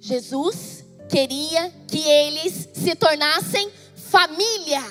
Jesus 0.00 0.84
queria 1.08 1.70
que 1.88 1.98
eles 1.98 2.68
se 2.74 2.96
tornassem 2.96 3.70
família. 3.94 4.82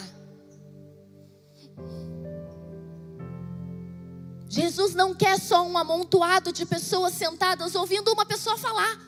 Jesus 4.48 4.96
não 4.96 5.14
quer 5.14 5.38
só 5.38 5.68
um 5.68 5.78
amontoado 5.78 6.54
de 6.54 6.66
pessoas 6.66 7.14
sentadas 7.14 7.76
ouvindo 7.76 8.14
uma 8.14 8.26
pessoa 8.26 8.58
falar. 8.58 9.05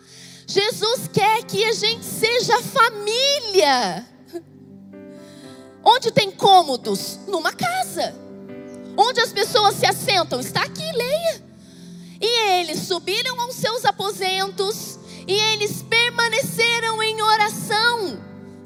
Jesus 0.49 1.09
quer 1.11 1.43
que 1.43 1.65
a 1.65 1.73
gente 1.73 2.05
seja 2.05 2.61
família. 2.61 4.07
Onde 5.83 6.09
tem 6.09 6.31
cômodos? 6.31 7.19
Numa 7.27 7.51
casa. 7.51 8.15
Onde 8.97 9.19
as 9.19 9.33
pessoas 9.33 9.75
se 9.75 9.85
assentam? 9.85 10.39
Está 10.39 10.63
aqui, 10.63 10.89
leia. 10.93 11.43
E 12.21 12.59
eles 12.61 12.79
subiram 12.79 13.39
aos 13.41 13.55
seus 13.55 13.83
aposentos 13.83 14.97
e 15.27 15.33
eles 15.33 15.83
permaneceram 15.83 17.03
em 17.03 17.21
oração. 17.21 18.17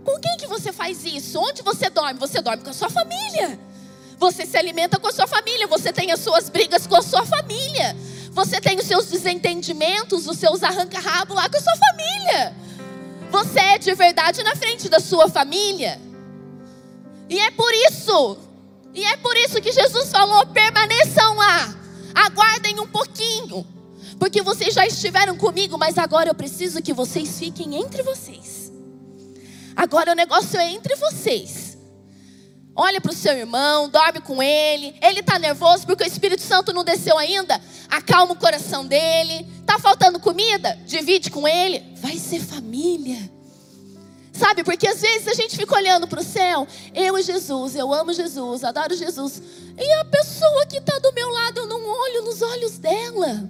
Com 0.06 0.20
quem 0.20 0.38
que 0.38 0.46
você 0.46 0.72
faz 0.72 1.04
isso? 1.04 1.40
Onde 1.40 1.64
você 1.64 1.90
dorme? 1.90 2.20
Você 2.20 2.44
dorme 2.44 2.64
com 2.64 2.70
a 2.70 2.74
sua 2.74 2.92
família. 2.92 3.60
Você 4.20 4.46
se 4.46 4.56
alimenta 4.56 5.00
com 5.00 5.08
a 5.08 5.12
sua 5.12 5.26
família, 5.26 5.66
você 5.66 5.92
tem 5.92 6.12
as 6.12 6.20
suas 6.20 6.48
brigas 6.48 6.86
com 6.86 6.96
a 6.96 7.02
sua 7.02 7.26
família. 7.26 7.98
Você 8.32 8.62
tem 8.62 8.80
os 8.80 8.86
seus 8.86 9.08
desentendimentos, 9.08 10.26
os 10.26 10.38
seus 10.38 10.64
arranca-rabo 10.64 11.34
lá 11.34 11.50
com 11.50 11.58
a 11.58 11.62
sua 11.62 11.76
família. 11.76 12.56
Você 13.30 13.60
é 13.60 13.78
de 13.78 13.94
verdade 13.94 14.42
na 14.44 14.56
frente 14.56 14.88
da 14.90 15.00
sua 15.00 15.30
família. 15.30 16.00
E 17.30 17.40
é 17.40 17.52
por 17.52 17.72
isso, 17.74 18.38
e 18.94 19.04
é 19.04 19.18
por 19.18 19.36
isso 19.38 19.62
que 19.62 19.72
Jesus 19.72 20.12
falou: 20.12 20.46
permaneçam 20.48 21.36
lá, 21.36 21.76
aguardem 22.14 22.80
um 22.80 22.88
pouquinho, 22.88 23.66
porque 24.18 24.42
vocês 24.42 24.74
já 24.74 24.86
estiveram 24.86 25.38
comigo, 25.38 25.78
mas 25.78 25.98
agora 25.98 26.30
eu 26.30 26.36
preciso 26.36 26.82
que 26.82 26.94
vocês 26.94 27.38
fiquem 27.38 27.76
entre 27.76 28.02
vocês. 28.04 28.72
Agora 29.76 30.12
o 30.12 30.16
negócio 30.16 30.60
é 30.60 30.72
entre 30.72 30.96
vocês. 30.96 31.71
Olha 32.76 33.02
para 33.02 33.12
o 33.12 33.16
seu 33.16 33.38
irmão, 33.38 33.90
dorme 33.90 34.22
com 34.22 34.42
ele. 34.42 34.96
Ele 35.02 35.20
está 35.20 35.38
nervoso 35.38 35.86
porque 35.86 36.04
o 36.04 36.08
Espírito 36.08 36.42
Santo 36.42 36.72
não 36.72 36.84
desceu 36.84 37.18
ainda. 37.18 37.62
Acalma 37.90 38.34
o 38.34 38.38
coração 38.38 38.86
dele. 38.86 39.46
Está 39.60 39.78
faltando 39.78 40.20
comida? 40.20 40.80
Divide 40.86 41.30
com 41.30 41.48
ele. 41.48 41.84
Vai 41.98 42.18
ser 42.18 42.40
família. 42.40 43.30
Sabe, 44.32 44.64
porque 44.64 44.88
às 44.88 45.02
vezes 45.02 45.28
a 45.28 45.34
gente 45.34 45.58
fica 45.58 45.76
olhando 45.76 46.08
para 46.08 46.22
o 46.22 46.24
céu. 46.24 46.66
Eu 46.96 47.18
e 47.18 47.22
Jesus, 47.22 47.76
eu 47.76 47.94
amo 47.94 48.14
Jesus, 48.14 48.64
adoro 48.64 48.96
Jesus. 48.96 49.42
E 49.78 49.94
a 49.94 50.06
pessoa 50.06 50.66
que 50.66 50.78
está 50.78 50.98
do 51.00 51.14
meu 51.14 51.30
lado, 51.30 51.60
eu 51.60 51.68
não 51.68 51.86
olho 51.86 52.24
nos 52.24 52.42
olhos 52.42 52.78
dela. 52.78 53.50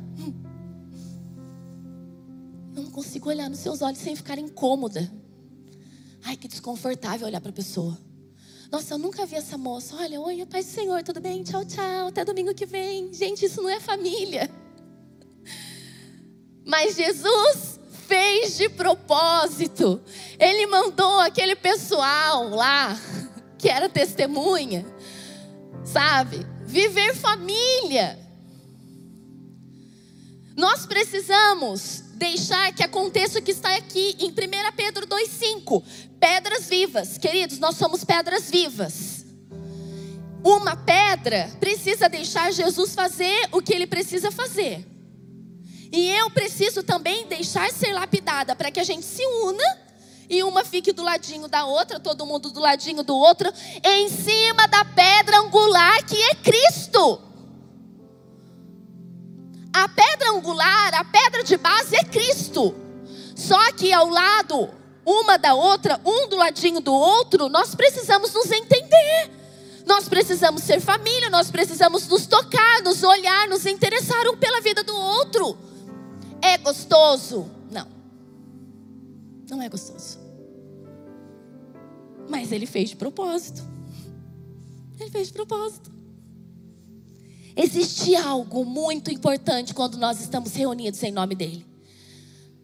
Eu 2.76 2.84
não 2.84 2.92
consigo 2.92 3.30
olhar 3.30 3.50
nos 3.50 3.60
seus 3.60 3.82
olhos 3.82 4.00
sem 4.00 4.16
ficar 4.16 4.40
incômoda. 4.40 5.12
Ai, 6.24 6.36
que 6.36 6.48
desconfortável 6.48 7.28
olhar 7.28 7.40
para 7.42 7.52
a 7.52 7.54
pessoa. 7.54 7.98
Nossa, 8.72 8.94
eu 8.94 8.98
nunca 8.98 9.26
vi 9.26 9.36
essa 9.36 9.58
moça. 9.58 9.98
Olha, 9.98 10.22
oi, 10.22 10.46
paz 10.46 10.66
do 10.66 10.72
Senhor, 10.72 11.04
tudo 11.04 11.20
bem? 11.20 11.44
Tchau, 11.44 11.66
tchau. 11.66 12.08
Até 12.08 12.24
domingo 12.24 12.56
que 12.56 12.66
vem. 12.66 13.14
Gente, 13.14 13.44
isso 13.44 13.62
não 13.62 13.70
é 13.70 13.82
família. 13.82 14.50
Mas 16.66 16.96
Jesus 16.96 17.78
fez 18.08 18.56
de 18.56 18.70
propósito. 18.70 20.02
Ele 20.40 20.66
mandou 20.68 21.20
aquele 21.20 21.54
pessoal 21.54 22.48
lá, 22.48 22.98
que 23.58 23.68
era 23.68 23.90
testemunha, 23.90 24.86
sabe? 25.84 26.48
Viver 26.66 27.14
família. 27.14 28.18
Nós 30.56 30.86
precisamos 30.86 32.06
deixar 32.14 32.74
que 32.74 32.84
aconteça 32.84 33.40
o 33.40 33.42
que 33.42 33.52
está 33.52 33.76
aqui 33.76 34.16
em 34.18 34.30
1 34.30 34.34
Pedro 34.78 35.06
2,5. 35.08 35.84
Pedras 36.22 36.70
vivas. 36.70 37.18
Queridos, 37.18 37.58
nós 37.58 37.76
somos 37.76 38.06
pedras 38.06 38.48
vivas. 38.48 39.26
Uma 40.44 40.76
pedra 40.76 41.50
precisa 41.60 42.08
deixar 42.08 42.54
Jesus 42.54 42.94
fazer 42.94 43.50
o 43.52 43.60
que 43.60 43.74
ele 43.74 43.88
precisa 43.88 44.32
fazer. 44.32 44.88
E 45.92 46.10
eu 46.12 46.30
preciso 46.30 46.84
também 46.84 47.26
deixar 47.26 47.72
ser 47.72 47.92
lapidada 47.92 48.56
para 48.56 48.70
que 48.70 48.80
a 48.80 48.84
gente 48.84 49.04
se 49.04 49.26
una 49.26 49.80
e 50.30 50.44
uma 50.44 50.64
fique 50.64 50.94
do 50.94 51.04
ladinho 51.04 51.48
da 51.48 51.66
outra, 51.66 52.00
todo 52.00 52.26
mundo 52.26 52.52
do 52.52 52.60
ladinho 52.60 53.02
do 53.02 53.18
outro, 53.18 53.52
em 53.84 54.08
cima 54.08 54.68
da 54.68 54.86
pedra 54.86 55.40
angular 55.40 56.06
que 56.06 56.16
é 56.16 56.36
Cristo. 56.36 57.20
A 59.74 59.90
pedra 59.90 60.32
angular, 60.32 60.94
a 60.94 61.04
pedra 61.04 61.44
de 61.44 61.58
base 61.58 61.96
é 61.96 62.04
Cristo. 62.04 62.76
Só 63.36 63.72
que 63.74 63.92
ao 63.92 64.08
lado, 64.08 64.81
uma 65.06 65.38
da 65.38 65.54
outra, 65.54 66.00
um 66.06 66.28
do 66.28 66.36
ladinho 66.36 66.80
do 66.80 66.94
outro, 66.94 67.50
nós 67.50 67.76
precisamos 67.76 68.34
nos 68.34 68.52
entender. 68.52 69.32
Nós 69.86 70.08
precisamos 70.08 70.64
ser 70.64 70.80
família, 70.80 71.30
nós 71.30 71.50
precisamos 71.50 72.08
nos 72.08 72.28
tocar, 72.28 72.82
nos 72.84 73.04
olhar, 73.04 73.48
nos 73.48 73.66
interessar 73.66 74.28
um 74.28 74.38
pela 74.38 74.62
vida 74.62 74.84
do 74.84 74.96
outro. 74.96 75.58
É 76.42 76.58
gostoso? 76.58 77.50
Não. 77.70 77.88
Não 79.50 79.62
é 79.62 79.68
gostoso. 79.68 80.20
Mas 82.30 82.52
ele 82.52 82.66
fez 82.66 82.92
de 82.92 82.96
propósito. 82.96 83.64
Ele 85.00 85.10
fez 85.10 85.28
de 85.28 85.34
propósito. 85.34 85.92
Existe 87.56 88.16
algo 88.16 88.64
muito 88.64 89.12
importante 89.12 89.74
quando 89.74 89.98
nós 89.98 90.22
estamos 90.22 90.54
reunidos 90.54 91.02
em 91.04 91.12
nome 91.12 91.36
dEle. 91.36 91.71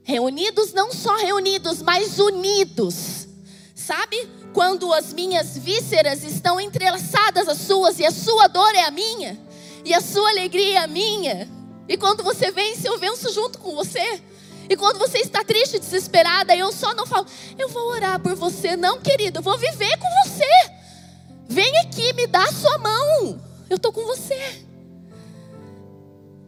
Reunidos, 0.08 0.72
não 0.72 0.90
só 0.90 1.18
reunidos, 1.18 1.82
mas 1.82 2.18
unidos. 2.18 3.28
Sabe? 3.76 4.16
Quando 4.54 4.94
as 4.94 5.12
minhas 5.12 5.58
vísceras 5.58 6.24
estão 6.24 6.62
entrelaçadas 6.62 7.50
às 7.50 7.58
suas 7.58 8.00
e 8.00 8.06
a 8.06 8.12
sua 8.12 8.48
dor 8.48 8.74
é 8.74 8.86
a 8.86 8.90
minha 8.90 9.38
e 9.84 9.94
a 9.94 10.00
sua 10.00 10.30
alegria 10.30 10.76
é 10.76 10.78
a 10.78 10.88
minha. 10.88 11.50
E 11.90 11.98
quando 11.98 12.24
você 12.24 12.52
vence, 12.52 12.88
eu 12.88 12.98
venço 12.98 13.34
junto 13.34 13.60
com 13.60 13.76
você. 13.76 14.24
E 14.70 14.78
quando 14.78 14.98
você 14.98 15.18
está 15.18 15.44
triste, 15.44 15.78
desesperada, 15.78 16.56
eu 16.56 16.72
só 16.72 16.94
não 16.94 17.06
falo, 17.06 17.28
eu 17.60 17.68
vou 17.68 17.90
orar 17.90 18.18
por 18.18 18.34
você. 18.34 18.78
Não, 18.78 19.02
querido, 19.02 19.40
eu 19.40 19.44
vou 19.44 19.58
viver 19.58 19.98
com 19.98 20.08
você. 20.24 20.72
Vem 21.50 21.80
aqui, 21.80 22.14
me 22.14 22.28
dá 22.28 22.46
a 22.46 22.54
sua 22.54 22.78
mão. 22.78 23.42
Eu 23.70 23.76
estou 23.76 23.92
com 23.92 24.06
você. 24.06 24.67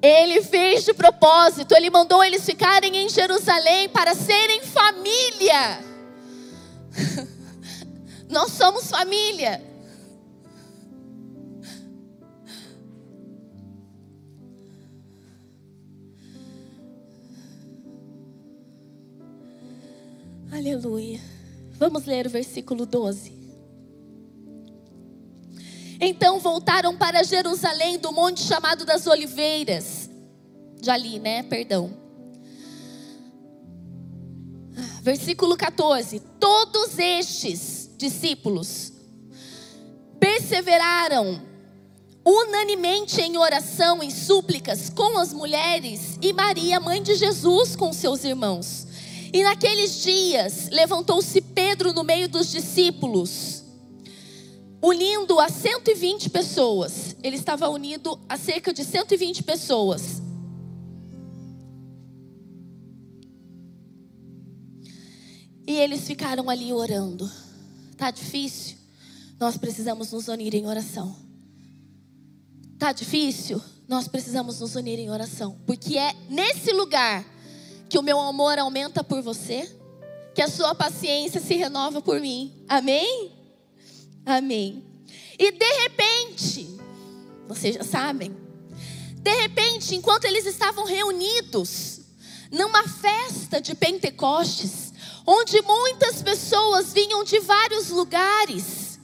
Ele 0.02 0.42
fez 0.42 0.86
de 0.86 0.94
propósito, 0.94 1.74
ele 1.76 1.90
mandou 1.90 2.24
eles 2.24 2.46
ficarem 2.46 2.96
em 2.96 3.10
Jerusalém 3.10 3.90
para 3.90 4.16
serem 4.16 4.62
família. 4.62 5.80
Nós 8.30 8.52
somos 8.52 8.90
família. 8.90 9.62
Aleluia. 20.52 21.20
Vamos 21.74 22.06
ler 22.06 22.28
o 22.28 22.30
versículo 22.30 22.86
12. 22.86 23.39
Então 26.00 26.40
voltaram 26.40 26.96
para 26.96 27.24
Jerusalém 27.24 27.98
do 28.00 28.12
monte 28.12 28.42
chamado 28.42 28.86
das 28.86 29.06
Oliveiras. 29.06 30.10
Já 30.82 30.96
li, 30.96 31.20
né? 31.20 31.44
Perdão. 31.44 31.94
Versículo 35.02 35.58
14. 35.58 36.20
Todos 36.40 36.98
estes 36.98 37.90
discípulos 37.98 38.94
perseveraram 40.20 41.42
unanimemente 42.26 43.22
em 43.22 43.38
oração 43.38 44.04
e 44.04 44.12
súplicas 44.12 44.90
com 44.90 45.18
as 45.18 45.34
mulheres 45.34 46.18
e 46.22 46.32
Maria, 46.32 46.80
mãe 46.80 47.02
de 47.02 47.16
Jesus, 47.16 47.76
com 47.76 47.92
seus 47.92 48.24
irmãos. 48.24 48.88
E 49.34 49.44
naqueles 49.44 50.02
dias 50.02 50.70
levantou-se 50.70 51.40
Pedro 51.42 51.94
no 51.94 52.04
meio 52.04 52.28
dos 52.28 52.52
discípulos, 52.52 53.59
unindo 54.82 55.40
a 55.40 55.50
120 55.50 56.30
pessoas. 56.30 57.16
Ele 57.22 57.36
estava 57.36 57.70
unido 57.70 58.20
a 58.28 58.38
cerca 58.38 58.74
de 58.74 58.84
120 58.84 59.44
pessoas. 59.44 60.22
E 65.68 65.76
eles 65.76 66.08
ficaram 66.08 66.50
ali 66.50 66.74
orando. 66.74 67.30
Tá 67.96 68.10
difícil? 68.10 68.78
Nós 69.40 69.58
precisamos 69.58 70.12
nos 70.12 70.28
unir 70.28 70.56
em 70.56 70.66
oração. 70.66 71.16
Tá 72.78 72.92
difícil? 72.92 73.62
Nós 73.88 74.08
precisamos 74.08 74.60
nos 74.60 74.76
unir 74.76 75.00
em 75.00 75.10
oração, 75.10 75.60
porque 75.66 75.98
é 75.98 76.14
nesse 76.30 76.72
lugar 76.72 77.26
que 77.90 77.98
o 77.98 78.04
meu 78.04 78.20
amor 78.20 78.60
aumenta 78.60 79.04
por 79.04 79.22
você, 79.22 79.68
que 80.36 80.42
a 80.42 80.48
sua 80.48 80.76
paciência 80.76 81.42
se 81.42 81.56
renova 81.56 82.02
por 82.02 82.20
mim. 82.20 82.54
Amém? 82.68 83.39
Amém. 84.30 84.84
E 85.40 85.52
de 85.52 85.74
repente, 85.82 86.78
vocês 87.48 87.74
já 87.74 87.84
sabem, 87.84 88.38
de 89.16 89.34
repente, 89.42 89.96
enquanto 89.96 90.26
eles 90.26 90.46
estavam 90.46 90.86
reunidos 90.86 92.02
numa 92.52 92.88
festa 92.88 93.60
de 93.60 93.74
Pentecostes, 93.74 94.94
onde 95.26 95.60
muitas 95.64 96.22
pessoas 96.22 96.94
vinham 96.94 97.24
de 97.24 97.40
vários 97.40 97.90
lugares, 97.90 99.00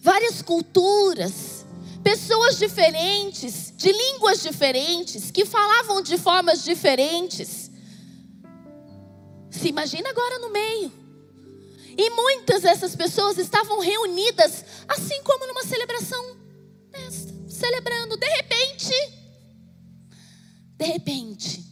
várias 0.00 0.40
culturas, 0.40 1.66
pessoas 2.02 2.58
diferentes, 2.58 3.74
de 3.76 3.92
línguas 3.92 4.42
diferentes, 4.42 5.30
que 5.30 5.44
falavam 5.44 6.00
de 6.00 6.16
formas 6.16 6.64
diferentes. 6.64 7.70
Se 9.50 9.68
imagina 9.68 10.08
agora 10.08 10.38
no 10.38 10.50
meio. 10.50 10.99
E 11.96 12.10
muitas 12.10 12.62
dessas 12.62 12.94
pessoas 12.96 13.38
estavam 13.38 13.80
reunidas, 13.80 14.64
assim 14.88 15.22
como 15.22 15.46
numa 15.46 15.64
celebração 15.64 16.38
celebrando. 17.48 18.16
De 18.16 18.26
repente, 18.26 18.94
de 20.76 20.84
repente, 20.86 21.64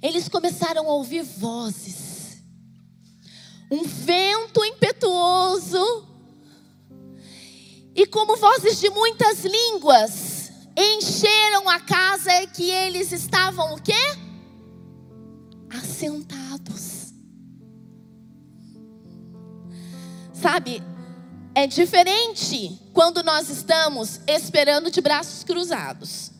eles 0.00 0.28
começaram 0.28 0.88
a 0.88 0.94
ouvir 0.94 1.22
vozes. 1.22 2.42
Um 3.70 3.82
vento 3.82 4.64
impetuoso 4.64 6.06
e 7.94 8.06
como 8.06 8.36
vozes 8.36 8.78
de 8.78 8.88
muitas 8.90 9.44
línguas 9.44 10.52
encheram 10.76 11.68
a 11.68 11.80
casa 11.80 12.46
que 12.48 12.70
eles 12.70 13.10
estavam 13.10 13.74
o 13.74 13.82
quê? 13.82 13.94
Assentados. 15.70 16.35
Sabe, 20.46 20.80
é 21.56 21.66
diferente 21.66 22.80
quando 22.92 23.20
nós 23.24 23.50
estamos 23.50 24.20
esperando 24.28 24.92
de 24.92 25.00
braços 25.00 25.42
cruzados 25.42 26.30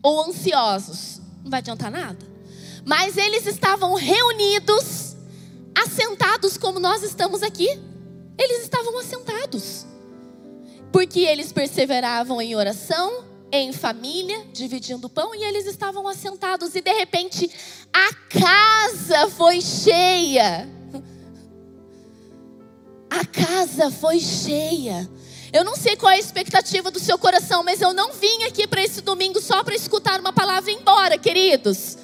ou 0.00 0.28
ansiosos. 0.28 1.20
Não 1.42 1.50
vai 1.50 1.58
adiantar 1.58 1.90
nada. 1.90 2.24
Mas 2.86 3.16
eles 3.16 3.44
estavam 3.44 3.94
reunidos, 3.94 5.16
assentados 5.76 6.56
como 6.56 6.78
nós 6.78 7.02
estamos 7.02 7.42
aqui. 7.42 7.66
Eles 8.38 8.62
estavam 8.62 8.96
assentados. 9.00 9.84
Porque 10.92 11.18
eles 11.18 11.50
perseveravam 11.50 12.40
em 12.40 12.54
oração, 12.54 13.24
em 13.50 13.72
família, 13.72 14.46
dividindo 14.52 15.08
o 15.08 15.10
pão, 15.10 15.34
e 15.34 15.42
eles 15.42 15.66
estavam 15.66 16.06
assentados, 16.06 16.76
e 16.76 16.80
de 16.80 16.92
repente 16.92 17.50
a 17.92 18.14
casa 18.14 19.28
foi 19.28 19.60
cheia. 19.60 20.78
A 23.10 23.26
casa 23.26 23.90
foi 23.90 24.20
cheia. 24.20 25.10
Eu 25.52 25.64
não 25.64 25.74
sei 25.74 25.96
qual 25.96 26.12
é 26.12 26.14
a 26.14 26.18
expectativa 26.18 26.90
do 26.92 27.00
seu 27.00 27.18
coração, 27.18 27.64
mas 27.64 27.80
eu 27.80 27.92
não 27.92 28.12
vim 28.12 28.44
aqui 28.44 28.68
para 28.68 28.82
esse 28.82 29.00
domingo 29.00 29.40
só 29.40 29.64
para 29.64 29.74
escutar 29.74 30.20
uma 30.20 30.32
palavra 30.32 30.70
e 30.70 30.74
ir 30.74 30.78
embora, 30.78 31.18
queridos. 31.18 31.98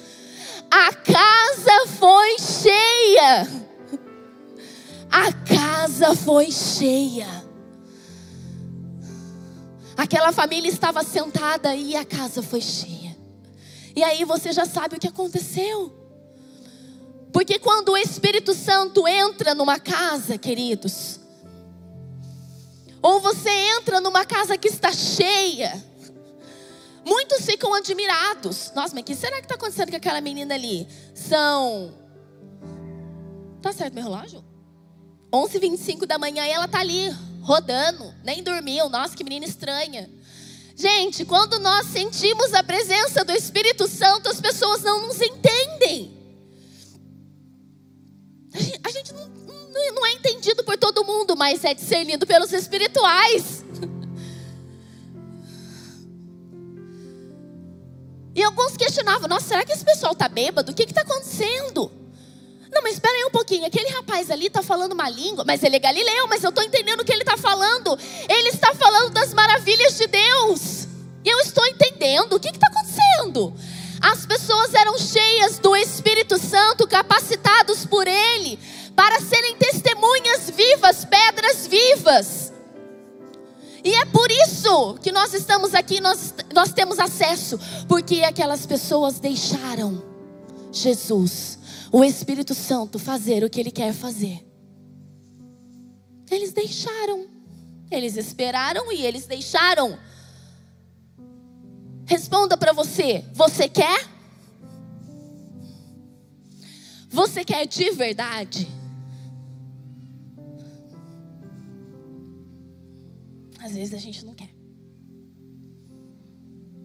A 0.69 0.93
casa 0.93 1.87
foi 1.97 2.37
cheia. 2.39 3.47
A 5.09 5.31
casa 5.31 6.13
foi 6.13 6.51
cheia. 6.51 7.27
Aquela 9.95 10.33
família 10.33 10.69
estava 10.69 11.01
sentada 11.03 11.73
e 11.73 11.95
a 11.95 12.03
casa 12.03 12.43
foi 12.43 12.61
cheia. 12.61 13.15
E 13.95 14.03
aí 14.03 14.25
você 14.25 14.51
já 14.51 14.65
sabe 14.65 14.97
o 14.97 14.99
que 14.99 15.07
aconteceu. 15.07 16.06
Porque 17.31 17.59
quando 17.59 17.89
o 17.89 17.97
Espírito 17.97 18.53
Santo 18.53 19.07
entra 19.07 19.53
numa 19.53 19.79
casa, 19.79 20.37
queridos, 20.37 21.19
ou 23.01 23.19
você 23.19 23.49
entra 23.49 24.01
numa 24.01 24.25
casa 24.25 24.57
que 24.57 24.67
está 24.67 24.91
cheia, 24.91 25.83
muitos 27.05 27.45
ficam 27.45 27.73
admirados. 27.73 28.71
Nossa, 28.75 28.93
mas 28.93 29.01
o 29.01 29.05
que 29.05 29.15
será 29.15 29.37
que 29.37 29.43
está 29.43 29.55
acontecendo 29.55 29.89
com 29.89 29.97
aquela 29.97 30.21
menina 30.21 30.55
ali? 30.55 30.87
São. 31.13 31.93
Tá 33.61 33.71
certo 33.71 33.93
meu 33.93 34.03
relógio? 34.03 34.43
11h25 35.31 36.05
da 36.05 36.17
manhã 36.17 36.45
e 36.45 36.51
ela 36.51 36.65
está 36.65 36.79
ali 36.79 37.09
rodando, 37.41 38.13
nem 38.23 38.41
dormiu. 38.41 38.89
Nossa, 38.89 39.15
que 39.15 39.23
menina 39.23 39.45
estranha. 39.45 40.09
Gente, 40.75 41.25
quando 41.25 41.59
nós 41.59 41.87
sentimos 41.87 42.53
a 42.53 42.61
presença 42.63 43.25
do 43.25 43.31
Espírito 43.31 43.87
Santo, 43.87 44.29
as 44.29 44.39
pessoas 44.39 44.83
não 44.83 45.07
nos 45.07 45.19
entendem. 45.19 46.16
A 48.83 48.91
gente, 48.91 49.13
não, 49.13 49.95
não 49.95 50.05
é 50.05 50.13
entendido 50.13 50.63
por 50.63 50.77
todo 50.77 51.03
mundo, 51.03 51.35
mas 51.35 51.63
é 51.63 51.73
discernido 51.73 52.25
pelos 52.25 52.51
espirituais. 52.51 53.63
E 58.37 58.43
alguns 58.43 58.77
questionavam: 58.77 59.27
nossa, 59.27 59.47
será 59.47 59.65
que 59.65 59.71
esse 59.71 59.83
pessoal 59.83 60.13
está 60.13 60.29
bêbado? 60.29 60.71
O 60.71 60.75
que 60.75 60.83
está 60.83 61.01
acontecendo? 61.01 61.91
Não, 62.71 62.83
mas 62.83 62.93
espera 62.93 63.15
aí 63.15 63.25
um 63.25 63.31
pouquinho. 63.31 63.65
Aquele 63.65 63.89
rapaz 63.89 64.29
ali 64.29 64.45
está 64.45 64.61
falando 64.61 64.91
uma 64.91 65.09
língua, 65.09 65.43
mas 65.45 65.63
ele 65.63 65.75
é 65.75 65.79
galileu, 65.79 66.27
mas 66.27 66.43
eu 66.43 66.49
estou 66.49 66.63
entendendo 66.63 67.01
o 67.01 67.05
que 67.05 67.11
ele 67.11 67.23
está 67.23 67.35
falando. 67.35 67.97
Ele 68.29 68.49
está 68.49 68.75
falando 68.75 69.11
das 69.11 69.33
maravilhas 69.33 69.97
de 69.97 70.05
Deus. 70.05 70.87
E 71.25 71.29
eu 71.29 71.39
estou 71.39 71.65
entendendo. 71.65 72.33
O 72.33 72.39
que 72.39 72.49
está 72.49 72.67
acontecendo? 72.67 73.55
As 74.01 74.25
pessoas 74.25 74.73
eram 74.73 74.97
cheias 74.97 75.59
do 75.59 75.75
Espírito 75.75 76.37
Santo, 76.37 76.87
capacitados 76.87 77.85
por 77.85 78.07
Ele, 78.07 78.59
para 78.95 79.19
serem 79.19 79.55
testemunhas 79.55 80.49
vivas, 80.49 81.05
pedras 81.05 81.67
vivas. 81.67 82.53
E 83.83 83.93
é 83.93 84.05
por 84.05 84.29
isso 84.31 84.95
que 85.01 85.11
nós 85.11 85.33
estamos 85.33 85.73
aqui, 85.73 86.01
nós, 86.01 86.33
nós 86.53 86.73
temos 86.73 86.99
acesso, 86.99 87.59
porque 87.87 88.23
aquelas 88.23 88.65
pessoas 88.65 89.19
deixaram 89.19 90.03
Jesus 90.71 91.57
o 91.91 92.03
Espírito 92.03 92.53
Santo 92.53 92.99
fazer 92.99 93.43
o 93.43 93.49
que 93.49 93.59
ele 93.59 93.71
quer 93.71 93.93
fazer. 93.93 94.45
Eles 96.29 96.51
deixaram. 96.51 97.27
Eles 97.89 98.17
esperaram 98.17 98.91
e 98.91 99.05
eles 99.05 99.25
deixaram. 99.25 99.97
Responda 102.07 102.57
para 102.57 102.71
você: 102.71 103.23
você 103.33 103.67
quer? 103.67 104.07
Você 107.09 107.43
quer 107.43 107.67
de 107.67 107.91
verdade? 107.91 108.67
Às 113.59 113.73
vezes 113.73 113.93
a 113.93 113.97
gente 113.97 114.25
não 114.25 114.33
quer. 114.33 114.49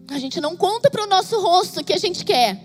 A 0.09 0.19
gente 0.19 0.41
não 0.41 0.57
conta 0.57 0.91
para 0.91 1.03
o 1.03 1.07
nosso 1.07 1.39
rosto 1.41 1.79
o 1.79 1.83
que 1.83 1.93
a 1.93 1.97
gente 1.97 2.25
quer. 2.25 2.61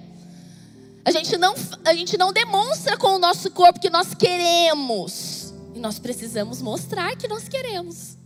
A 1.04 1.12
gente 1.12 1.36
não, 1.36 1.54
a 1.84 1.94
gente 1.94 2.18
não 2.18 2.32
demonstra 2.32 2.96
com 2.96 3.14
o 3.14 3.18
nosso 3.18 3.50
corpo 3.52 3.80
que 3.80 3.88
nós 3.88 4.14
queremos. 4.14 5.54
E 5.74 5.78
nós 5.78 5.98
precisamos 5.98 6.60
mostrar 6.60 7.16
que 7.16 7.28
nós 7.28 7.48
queremos. 7.48 8.17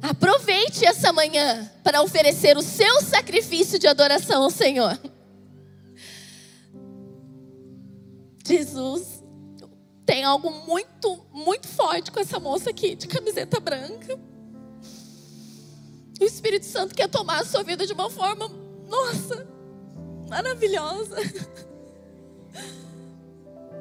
Aproveite 0.00 0.84
essa 0.84 1.12
manhã 1.12 1.70
para 1.82 2.02
oferecer 2.02 2.56
o 2.56 2.62
seu 2.62 3.02
sacrifício 3.02 3.78
de 3.78 3.86
adoração 3.86 4.44
ao 4.44 4.50
Senhor. 4.50 4.98
Jesus 8.46 9.22
tem 10.06 10.24
algo 10.24 10.50
muito, 10.50 11.22
muito 11.32 11.68
forte 11.68 12.10
com 12.10 12.18
essa 12.18 12.40
moça 12.40 12.70
aqui, 12.70 12.94
de 12.94 13.06
camiseta 13.06 13.60
branca. 13.60 14.18
O 16.20 16.24
Espírito 16.24 16.64
Santo 16.64 16.94
quer 16.94 17.08
tomar 17.08 17.40
a 17.40 17.44
sua 17.44 17.62
vida 17.62 17.86
de 17.86 17.92
uma 17.92 18.08
forma, 18.08 18.48
nossa, 18.88 19.46
maravilhosa. 20.28 21.16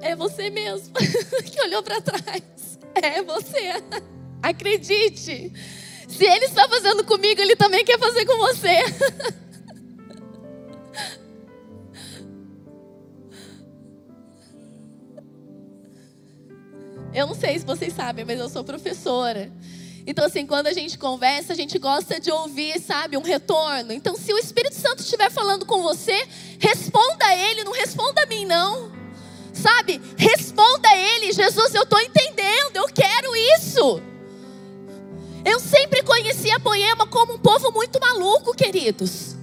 É 0.02 0.16
você 0.16 0.50
mesmo 0.50 0.94
que 1.46 1.62
olhou 1.62 1.82
para 1.82 2.02
trás. 2.02 2.78
É 2.94 3.24
você. 3.24 3.82
Acredite. 4.42 5.52
Se 6.08 6.26
Ele 6.26 6.46
está 6.46 6.68
fazendo 6.70 7.04
comigo, 7.04 7.42
Ele 7.42 7.56
também 7.56 7.84
quer 7.84 8.00
fazer 8.00 8.26
com 8.26 8.38
você. 8.38 8.78
Eu 17.14 17.26
não 17.28 17.36
sei 17.36 17.58
se 17.58 17.66
vocês 17.66 17.94
sabem, 17.94 18.24
mas 18.24 18.40
eu 18.40 18.48
sou 18.48 18.64
professora. 18.64 19.52
Então, 20.06 20.24
assim, 20.26 20.46
quando 20.46 20.68
a 20.68 20.74
gente 20.74 20.98
conversa, 20.98 21.52
a 21.52 21.56
gente 21.56 21.78
gosta 21.80 22.20
de 22.20 22.32
ouvir, 22.32 22.80
sabe, 22.80 23.18
um 23.18 23.22
retorno. 23.22 23.92
Então, 23.92 24.16
se 24.16 24.32
o 24.32 24.38
Espírito 24.38 24.76
Santo 24.76 25.00
estiver 25.02 25.30
falando 25.30 25.66
com 25.66 25.82
você, 25.82 26.28
responda 26.60 27.26
a 27.26 27.36
Ele, 27.36 27.64
não 27.64 27.74
responda 27.74 28.22
a 28.22 28.26
mim, 28.26 28.46
não. 28.46 28.92
Sabe? 29.52 30.00
Responda 30.16 30.88
a 30.88 30.96
Ele, 30.96 31.34
Jesus, 31.34 31.74
eu 31.74 31.84
estou 31.84 32.00
entendendo, 32.00 32.76
eu 32.76 32.86
quero 32.86 33.36
isso. 33.58 34.02
Eu 35.48 35.62
sempre 35.62 36.04
conheci 36.04 36.52
a 36.52 36.60
Poema 36.60 37.08
como 37.08 37.36
um 37.36 37.40
povo 37.40 37.72
muito 37.72 37.98
maluco, 38.02 38.54
queridos. 38.54 39.34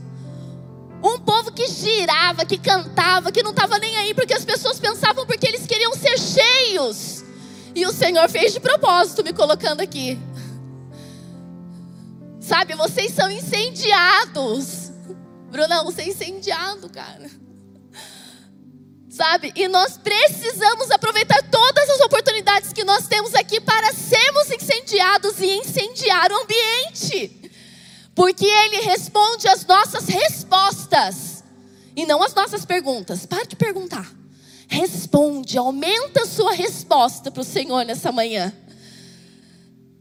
Um 1.02 1.18
povo 1.18 1.50
que 1.50 1.66
girava, 1.66 2.44
que 2.44 2.58
cantava, 2.58 3.32
que 3.32 3.42
não 3.42 3.52
estava 3.52 3.78
nem 3.78 3.96
aí, 3.96 4.12
porque 4.12 4.34
as 4.34 4.44
pessoas 4.44 4.78
pensavam 4.78 5.24
porque 5.26 5.48
eles 5.48 5.66
queriam 5.66 5.94
ser 5.94 6.18
cheios. 6.18 7.24
E 7.74 7.86
o 7.86 7.92
Senhor 7.92 8.28
fez 8.28 8.52
de 8.52 8.60
propósito 8.60 9.24
me 9.24 9.32
colocando 9.32 9.80
aqui. 9.80 10.18
Sabe, 12.38 12.74
vocês 12.74 13.10
são 13.14 13.30
incendiados. 13.30 14.92
Brunão, 15.50 15.86
você 15.86 16.02
é 16.02 16.08
incendiado, 16.08 16.90
cara. 16.90 17.30
Sabe? 19.14 19.52
E 19.54 19.68
nós 19.68 19.96
precisamos 19.96 20.90
aproveitar 20.90 21.40
todas 21.48 21.88
as 21.88 22.00
oportunidades 22.00 22.72
que 22.72 22.82
nós 22.82 23.06
temos 23.06 23.32
aqui 23.32 23.60
para 23.60 23.92
sermos 23.92 24.50
incendiados 24.50 25.38
e 25.38 25.46
incendiar 25.52 26.32
o 26.32 26.42
ambiente. 26.42 27.52
Porque 28.12 28.44
Ele 28.44 28.80
responde 28.80 29.46
as 29.46 29.64
nossas 29.66 30.08
respostas 30.08 31.44
e 31.94 32.04
não 32.04 32.24
as 32.24 32.34
nossas 32.34 32.64
perguntas. 32.64 33.24
Para 33.24 33.44
de 33.44 33.54
perguntar. 33.54 34.12
Responde, 34.66 35.56
aumenta 35.56 36.22
a 36.22 36.26
sua 36.26 36.52
resposta 36.52 37.30
para 37.30 37.42
o 37.42 37.44
Senhor 37.44 37.84
nessa 37.84 38.10
manhã. 38.10 38.52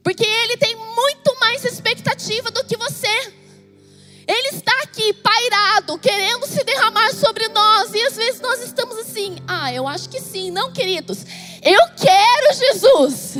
Porque 0.01 0.25
Ele 0.25 0.57
tem 0.57 0.75
muito 0.75 1.39
mais 1.39 1.63
expectativa 1.63 2.49
do 2.49 2.65
que 2.65 2.75
você. 2.75 3.42
Ele 4.27 4.55
está 4.55 4.71
aqui 4.83 5.13
pairado, 5.13 5.97
querendo 5.97 6.45
se 6.47 6.63
derramar 6.63 7.13
sobre 7.13 7.47
nós. 7.49 7.93
E 7.93 8.01
às 8.03 8.15
vezes 8.15 8.39
nós 8.39 8.61
estamos 8.61 8.97
assim: 8.97 9.37
ah, 9.47 9.73
eu 9.73 9.87
acho 9.87 10.09
que 10.09 10.21
sim. 10.21 10.51
Não, 10.51 10.71
queridos. 10.71 11.25
Eu 11.61 11.81
quero 11.97 12.53
Jesus. 12.53 13.35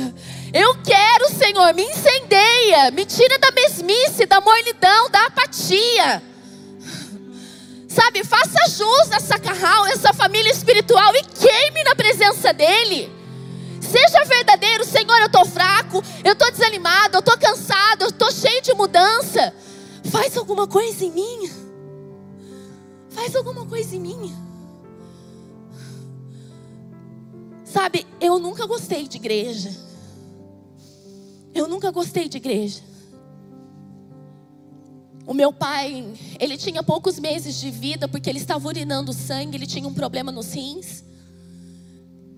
Eu 0.52 0.76
quero, 0.82 1.30
Senhor. 1.30 1.72
Me 1.74 1.84
incendeia. 1.84 2.90
Me 2.90 3.04
tira 3.04 3.38
da 3.38 3.50
mesmice, 3.50 4.26
da 4.26 4.40
mornidão, 4.40 5.10
da 5.10 5.26
apatia. 5.26 6.22
Sabe, 7.88 8.24
faça 8.24 8.68
jus 8.70 9.08
nessa 9.08 9.38
carral, 9.38 9.86
essa 9.86 10.12
família 10.12 10.50
espiritual 10.50 11.14
e 11.14 11.22
queime 11.22 11.84
na 11.84 11.94
presença 11.94 12.52
dEle. 12.52 13.10
Seja 13.80 14.24
verdadeiro, 14.24 14.84
Senhor, 14.84 15.16
eu 15.20 15.26
estou 15.26 15.44
fraco, 15.44 16.02
eu 16.24 16.32
estou 16.32 16.50
desanimado, 16.50 17.16
eu 17.16 17.20
estou 17.20 17.38
cansado, 17.38 18.02
eu 18.02 18.08
estou 18.08 18.32
cheio 18.32 18.60
de 18.62 18.74
mudança. 18.74 19.54
Faz 20.10 20.36
alguma 20.36 20.66
coisa 20.66 21.04
em 21.04 21.10
mim. 21.10 21.50
Faz 23.10 23.34
alguma 23.34 23.66
coisa 23.66 23.94
em 23.96 24.00
mim. 24.00 24.34
Sabe, 27.64 28.06
eu 28.20 28.38
nunca 28.38 28.66
gostei 28.66 29.08
de 29.08 29.16
igreja. 29.16 29.74
Eu 31.54 31.66
nunca 31.68 31.90
gostei 31.90 32.28
de 32.28 32.36
igreja. 32.36 32.82
O 35.26 35.32
meu 35.32 35.52
pai, 35.52 36.06
ele 36.38 36.56
tinha 36.58 36.82
poucos 36.82 37.18
meses 37.18 37.58
de 37.58 37.70
vida 37.70 38.06
porque 38.06 38.28
ele 38.28 38.38
estava 38.38 38.68
urinando 38.68 39.12
sangue, 39.12 39.56
ele 39.56 39.66
tinha 39.66 39.88
um 39.88 39.94
problema 39.94 40.30
nos 40.30 40.52
rins. 40.52 41.02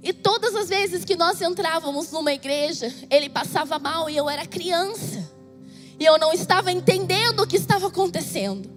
E 0.03 0.12
todas 0.12 0.55
as 0.55 0.69
vezes 0.69 1.05
que 1.05 1.17
nós 1.17 1.41
entrávamos 1.43 2.12
numa 2.12 2.33
igreja, 2.33 2.95
ele 3.11 3.29
passava 3.29 3.77
mal 3.77 4.09
e 4.09 4.17
eu 4.17 4.31
era 4.31 4.47
criança. 4.47 5.26
E 5.99 6.05
eu 6.05 6.18
não 6.18 6.32
estava 6.32 6.70
entendendo 6.70 7.40
o 7.40 7.47
que 7.47 7.57
estava 7.57 7.86
acontecendo. 7.86 8.70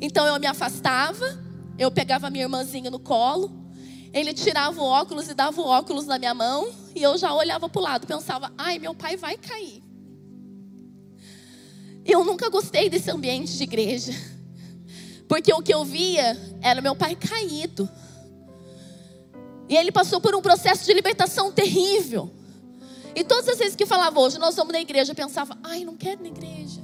Então 0.00 0.26
eu 0.26 0.38
me 0.40 0.46
afastava, 0.46 1.38
eu 1.78 1.90
pegava 1.90 2.30
minha 2.30 2.44
irmãzinha 2.44 2.90
no 2.90 2.98
colo, 2.98 3.50
ele 4.12 4.32
tirava 4.32 4.80
o 4.80 4.84
óculos 4.84 5.28
e 5.28 5.34
dava 5.34 5.60
o 5.60 5.66
óculos 5.66 6.06
na 6.06 6.18
minha 6.18 6.34
mão, 6.34 6.70
e 6.94 7.02
eu 7.02 7.16
já 7.16 7.32
olhava 7.32 7.68
para 7.68 7.78
o 7.78 7.82
lado, 7.82 8.06
pensava: 8.06 8.52
ai, 8.58 8.78
meu 8.78 8.94
pai 8.94 9.16
vai 9.16 9.36
cair. 9.36 9.82
Eu 12.04 12.24
nunca 12.24 12.48
gostei 12.48 12.90
desse 12.90 13.10
ambiente 13.10 13.56
de 13.56 13.62
igreja. 13.62 14.12
Porque 15.28 15.52
o 15.52 15.62
que 15.62 15.72
eu 15.72 15.84
via 15.84 16.36
era 16.60 16.80
meu 16.80 16.96
pai 16.96 17.14
caído. 17.14 17.88
E 19.68 19.76
ele 19.76 19.92
passou 19.92 20.20
por 20.20 20.34
um 20.34 20.42
processo 20.42 20.84
de 20.84 20.92
libertação 20.92 21.52
terrível. 21.52 22.30
E 23.14 23.24
todas 23.24 23.48
as 23.48 23.58
vezes 23.58 23.76
que 23.76 23.86
falava 23.86 24.18
hoje, 24.20 24.38
nós 24.38 24.56
vamos 24.56 24.72
na 24.72 24.80
igreja, 24.80 25.12
eu 25.12 25.16
pensava, 25.16 25.56
ai, 25.62 25.84
não 25.84 25.96
quero 25.96 26.20
ir 26.20 26.22
na 26.22 26.28
igreja. 26.28 26.80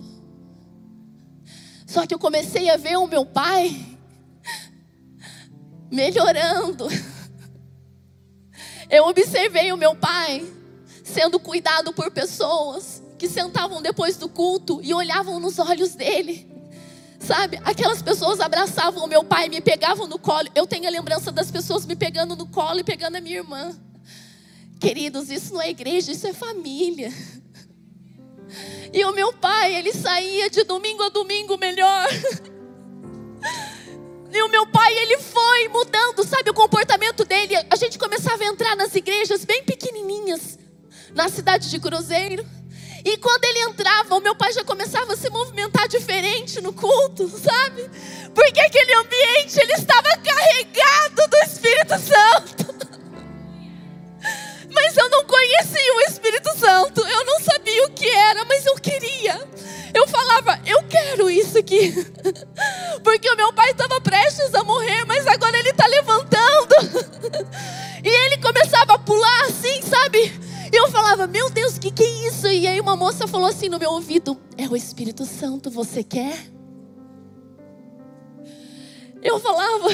Só 1.87 2.07
que 2.07 2.15
eu 2.15 2.19
comecei 2.19 2.69
a 2.69 2.77
ver 2.77 2.97
o 2.99 3.07
meu 3.07 3.25
pai 3.25 3.99
melhorando. 5.91 6.87
Eu 8.91 9.07
observei 9.07 9.73
o 9.73 9.77
meu 9.77 9.95
pai 9.95 10.47
sendo 11.03 11.41
cuidado 11.41 11.93
por 11.93 12.11
pessoas 12.11 13.03
que 13.19 13.29
sentavam 13.29 13.83
depois 13.83 14.17
do 14.17 14.29
culto 14.29 14.81
e 14.83 14.95
olhavam 14.95 15.41
nos 15.41 15.59
olhos 15.59 15.95
dele. 15.95 16.47
Sabe, 17.19 17.59
aquelas 17.65 18.01
pessoas 18.01 18.39
abraçavam 18.39 19.05
o 19.05 19.09
meu 19.09 19.25
pai, 19.25 19.49
me 19.49 19.61
pegavam 19.61 20.07
no 20.07 20.19
colo. 20.19 20.49
Eu 20.55 20.67
tenho 20.67 20.87
a 20.87 20.91
lembrança 20.91 21.33
das 21.33 21.51
pessoas 21.51 21.85
me 21.85 21.97
pegando 21.97 22.37
no 22.37 22.47
colo 22.47 22.81
e 22.81 22.85
pegando 22.85 23.17
a 23.17 23.21
minha 23.21 23.39
irmã. 23.39 23.77
Queridos, 24.81 25.31
isso 25.31 25.55
não 25.55 25.63
é 25.63 25.71
igreja, 25.71 26.13
isso 26.13 26.27
é 26.27 26.33
família. 26.33 27.13
E 28.93 29.05
o 29.05 29.13
meu 29.13 29.33
pai, 29.33 29.75
ele 29.75 29.93
saía 29.93 30.49
de 30.49 30.65
domingo 30.65 31.03
a 31.03 31.09
domingo 31.09 31.59
melhor. 31.59 32.07
E 34.31 34.43
o 34.43 34.49
meu 34.49 34.67
pai, 34.67 34.97
ele 34.99 35.19
foi 35.19 35.69
mudando, 35.69 36.23
sabe, 36.23 36.51
o 36.51 36.55
comportamento 36.55 37.25
dele. 37.25 37.55
A 37.71 37.77
gente 37.77 37.99
começava 37.99 38.43
a 38.43 38.47
entrar 38.47 38.77
nas 38.77 38.95
igrejas 38.95 39.45
bem 39.45 39.65
pequenininhas, 39.65 40.59
na 41.15 41.29
cidade 41.29 41.71
de 41.71 41.81
Cruzeiro. 41.81 42.45
E 43.05 43.17
quando 43.17 43.45
ele 43.45 43.71
entrava, 43.71 44.15
o 44.15 44.21
meu 44.21 44.35
pai 44.35 44.53
já 44.53 44.63
começava 44.63 45.15
a 45.15 45.17
se 45.17 45.31
movimentar 45.31 45.89
diferente 45.89 46.61
no 46.61 46.73
culto, 46.73 47.27
sabe? 47.29 47.89
Porque 48.35 48.61
aquele 48.61 48.95
ambiente 48.95 49.59
ele 49.61 49.73
estava 49.73 50.09
carregado 50.19 51.31
do 51.31 51.37
Espírito 51.39 51.95
Santo. 51.99 52.78
Conhecia 55.29 55.95
o 55.95 56.01
Espírito 56.11 56.59
Santo, 56.59 57.07
eu 57.07 57.25
não 57.27 57.39
sabia 57.41 57.85
o 57.85 57.91
que 57.91 58.09
era, 58.09 58.47
mas 58.47 58.65
eu 58.65 58.75
queria. 58.77 59.47
Eu 59.93 60.09
falava, 60.09 60.59
eu 60.67 60.83
quero 60.85 61.31
isso 61.31 61.59
aqui. 61.59 61.93
Porque 63.05 63.31
o 63.31 63.37
meu 63.37 63.53
pai 63.53 63.71
estava 63.71 64.01
prestes 64.01 64.55
a 64.55 64.65
morrer, 64.65 65.05
mas 65.05 65.27
agora 65.27 65.57
ele 65.59 65.71
está 65.71 65.87
levantando. 65.87 66.75
E 68.05 68.09
ele 68.09 68.39
começava 68.39 68.95
a 68.95 68.99
pular 68.99 69.43
assim, 69.47 69.83
sabe? 69.83 70.33
E 70.73 70.77
eu 70.77 70.89
falava, 70.89 71.27
meu 71.27 71.51
Deus, 71.51 71.77
o 71.77 71.81
que, 71.81 71.91
que 71.91 72.05
é 72.05 72.29
isso? 72.29 72.47
E 72.47 72.65
aí 72.65 72.81
uma 72.81 72.95
moça 72.95 73.27
falou 73.27 73.49
assim 73.49 73.69
no 73.69 73.77
meu 73.77 73.91
ouvido: 73.91 74.39
É 74.57 74.69
o 74.69 74.77
Espírito 74.77 75.27
Santo, 75.27 75.69
você 75.69 76.05
quer? 76.05 76.39
Eu 79.21 79.41
falava, 79.41 79.89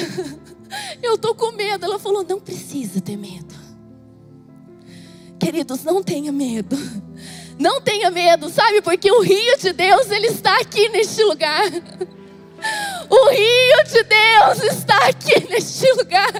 eu 1.03 1.17
tô 1.17 1.35
com 1.35 1.53
medo. 1.53 1.87
Ela 1.87 1.99
falou: 1.99 2.23
Não 2.29 2.39
precisa 2.39 3.01
ter 3.01 3.17
medo. 3.17 3.64
Queridos, 5.45 5.85
não 5.85 6.03
tenha 6.03 6.33
medo. 6.33 6.75
Não 7.59 7.79
tenha 7.79 8.11
medo, 8.11 8.49
sabe? 8.49 8.81
Porque 8.81 9.13
o 9.13 9.21
rio 9.21 9.59
de 9.59 9.75
Deus, 9.75 10.11
ele 10.11 10.29
está 10.29 10.59
aqui 10.59 10.89
neste 10.89 11.23
lugar. 11.23 11.65
O 13.11 13.29
rio 13.29 13.85
de 13.85 14.03
Deus 14.05 14.73
está 14.73 14.97
aqui 15.07 15.47
neste 15.47 15.87
lugar. 15.93 16.33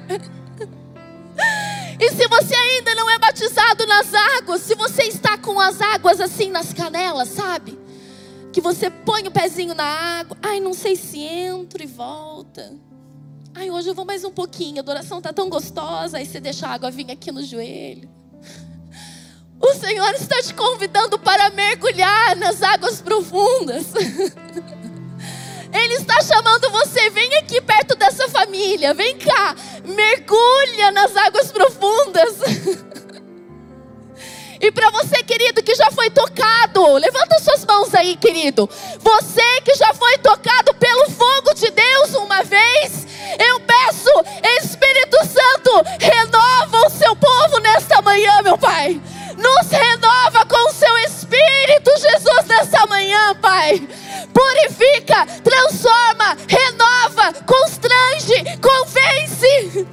E 2.01 2.11
se 2.13 2.27
você 2.27 2.55
ainda 2.55 2.95
não 2.95 3.11
é 3.11 3.19
batizado 3.19 3.87
nas 3.87 4.15
águas, 4.15 4.63
se 4.63 4.75
você 4.75 5.03
está 5.03 5.37
com 5.37 5.61
as 5.61 5.83
águas 5.83 6.19
assim 6.19 6.49
nas 6.49 6.73
canelas, 6.73 7.29
sabe? 7.29 7.79
Que 8.55 8.61
você 8.63 8.89
põe 8.89 9.29
o 9.29 9.31
pezinho 9.31 9.75
na 9.75 9.85
água, 9.85 10.35
ai, 10.43 10.61
não 10.61 10.73
sei 10.73 10.97
se 10.97 11.21
entro 11.21 11.83
e 11.83 11.87
volta. 11.87 12.75
Ai, 13.55 13.71
hoje 13.71 13.91
eu 13.91 13.95
vou 13.95 14.07
mais 14.07 14.25
um 14.25 14.33
pouquinho, 14.33 14.79
a 14.79 14.81
adoração 14.81 15.21
tá 15.21 15.31
tão 15.31 15.51
gostosa, 15.51 16.17
aí 16.17 16.25
você 16.25 16.41
deixa 16.41 16.67
a 16.67 16.71
água 16.71 16.91
vir 16.91 17.11
aqui 17.11 17.31
no 17.31 17.45
joelho. 17.45 18.24
O 19.65 19.75
Senhor 19.77 20.15
está 20.15 20.43
te 20.43 20.53
convidando 20.53 21.19
para 21.19 21.49
mergulhar 21.49 22.37
nas 22.37 22.63
águas 22.63 23.01
profundas. 23.01 23.87
Ele 25.73 25.95
está 25.95 26.21
chamando 26.21 26.71
você, 26.71 27.09
vem 27.09 27.35
aqui 27.37 27.63
perto 27.63 27.97
dessa 27.97 28.29
família, 28.29 28.93
vem 28.93 29.17
cá, 29.17 29.57
mergulha 29.83 30.91
nas 30.93 31.17
águas 31.17 31.51
profundas. 31.51 32.35
E 34.61 34.73
para 34.73 34.89
você, 34.89 35.23
querido, 35.23 35.63
que 35.63 35.75
já 35.75 35.91
foi 35.91 36.09
tocado, 36.09 36.95
levanta 36.95 37.39
suas 37.39 37.67
mãos 37.67 37.95
aí, 37.95 38.17
querido. 38.17 38.67
Você 38.99 39.61
que 39.63 39.75
já 39.75 39.93
foi 39.93 40.17
tocado 40.19 40.73
pelo 40.77 41.11
fogo 41.11 41.53
de 41.53 41.71
Deus 41.71 42.15
uma 42.15 42.43
vez, 42.45 43.07
eu 43.47 43.61
peço, 43.61 44.09
Espírito 44.63 45.19
Santo, 45.27 45.83
renova 46.01 46.87
o 46.87 46.89
seu 46.89 47.15
povo 47.15 47.59
nesta 47.59 48.01
manhã, 48.01 48.41
meu 48.43 48.57
Pai. 48.57 49.03
Nos 49.45 49.71
renova 49.71 50.47
com 50.47 50.71
o 50.71 50.73
seu 50.73 50.97
Espírito, 50.99 51.91
Jesus, 51.99 52.47
nesta 52.47 52.87
manhã, 52.87 53.35
Pai. 53.43 53.87
Purifica, 54.33 55.27
transforma, 55.45 56.37
renova, 56.49 57.33
constrange, 57.45 58.43
convence. 58.63 59.87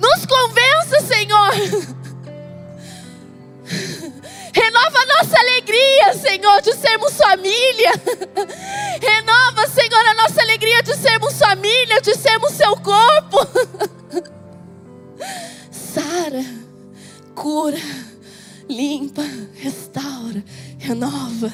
Nos 0.00 0.26
convença, 0.26 1.00
Senhor. 1.06 1.50
Renova 4.52 5.06
nossa 5.06 5.38
alegria, 5.38 6.14
Senhor, 6.14 6.60
de 6.60 6.74
sermos 6.74 7.12
família. 7.14 7.92
Renova, 9.00 9.68
Senhor, 9.68 10.06
a 10.06 10.14
nossa 10.14 10.42
alegria 10.42 10.82
de 10.82 10.96
sermos 10.96 11.38
família, 11.38 12.00
de 12.00 12.14
sermos 12.16 12.52
seu 12.54 12.76
corpo. 12.78 13.38
Sara, 15.70 16.44
cura, 17.34 17.78
limpa, 18.70 19.22
restaura, 19.54 20.42
renova. 20.78 21.52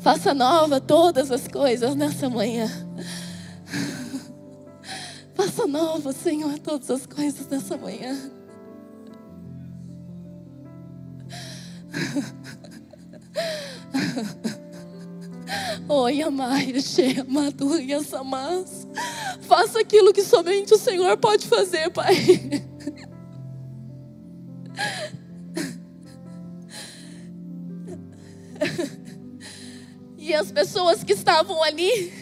Faça 0.00 0.32
nova 0.32 0.80
todas 0.80 1.30
as 1.30 1.46
coisas 1.46 1.94
nessa 1.94 2.28
manhã. 2.30 2.68
Faça 5.34 5.66
nova, 5.66 6.12
Senhor, 6.12 6.58
todas 6.58 6.90
as 6.90 7.06
coisas 7.06 7.46
nessa 7.48 7.76
manhã. 7.76 8.16
Oi, 15.88 16.22
amai, 16.22 16.80
cheia, 16.80 17.24
madura, 17.28 18.02
samas. 18.02 18.86
Faça 19.42 19.80
aquilo 19.80 20.12
que 20.12 20.22
somente 20.22 20.72
o 20.72 20.78
Senhor 20.78 21.16
pode 21.16 21.46
fazer, 21.46 21.90
Pai. 21.90 22.16
E 30.22 30.34
as 30.34 30.52
pessoas 30.52 31.02
que 31.02 31.14
estavam 31.14 31.62
ali 31.62 32.12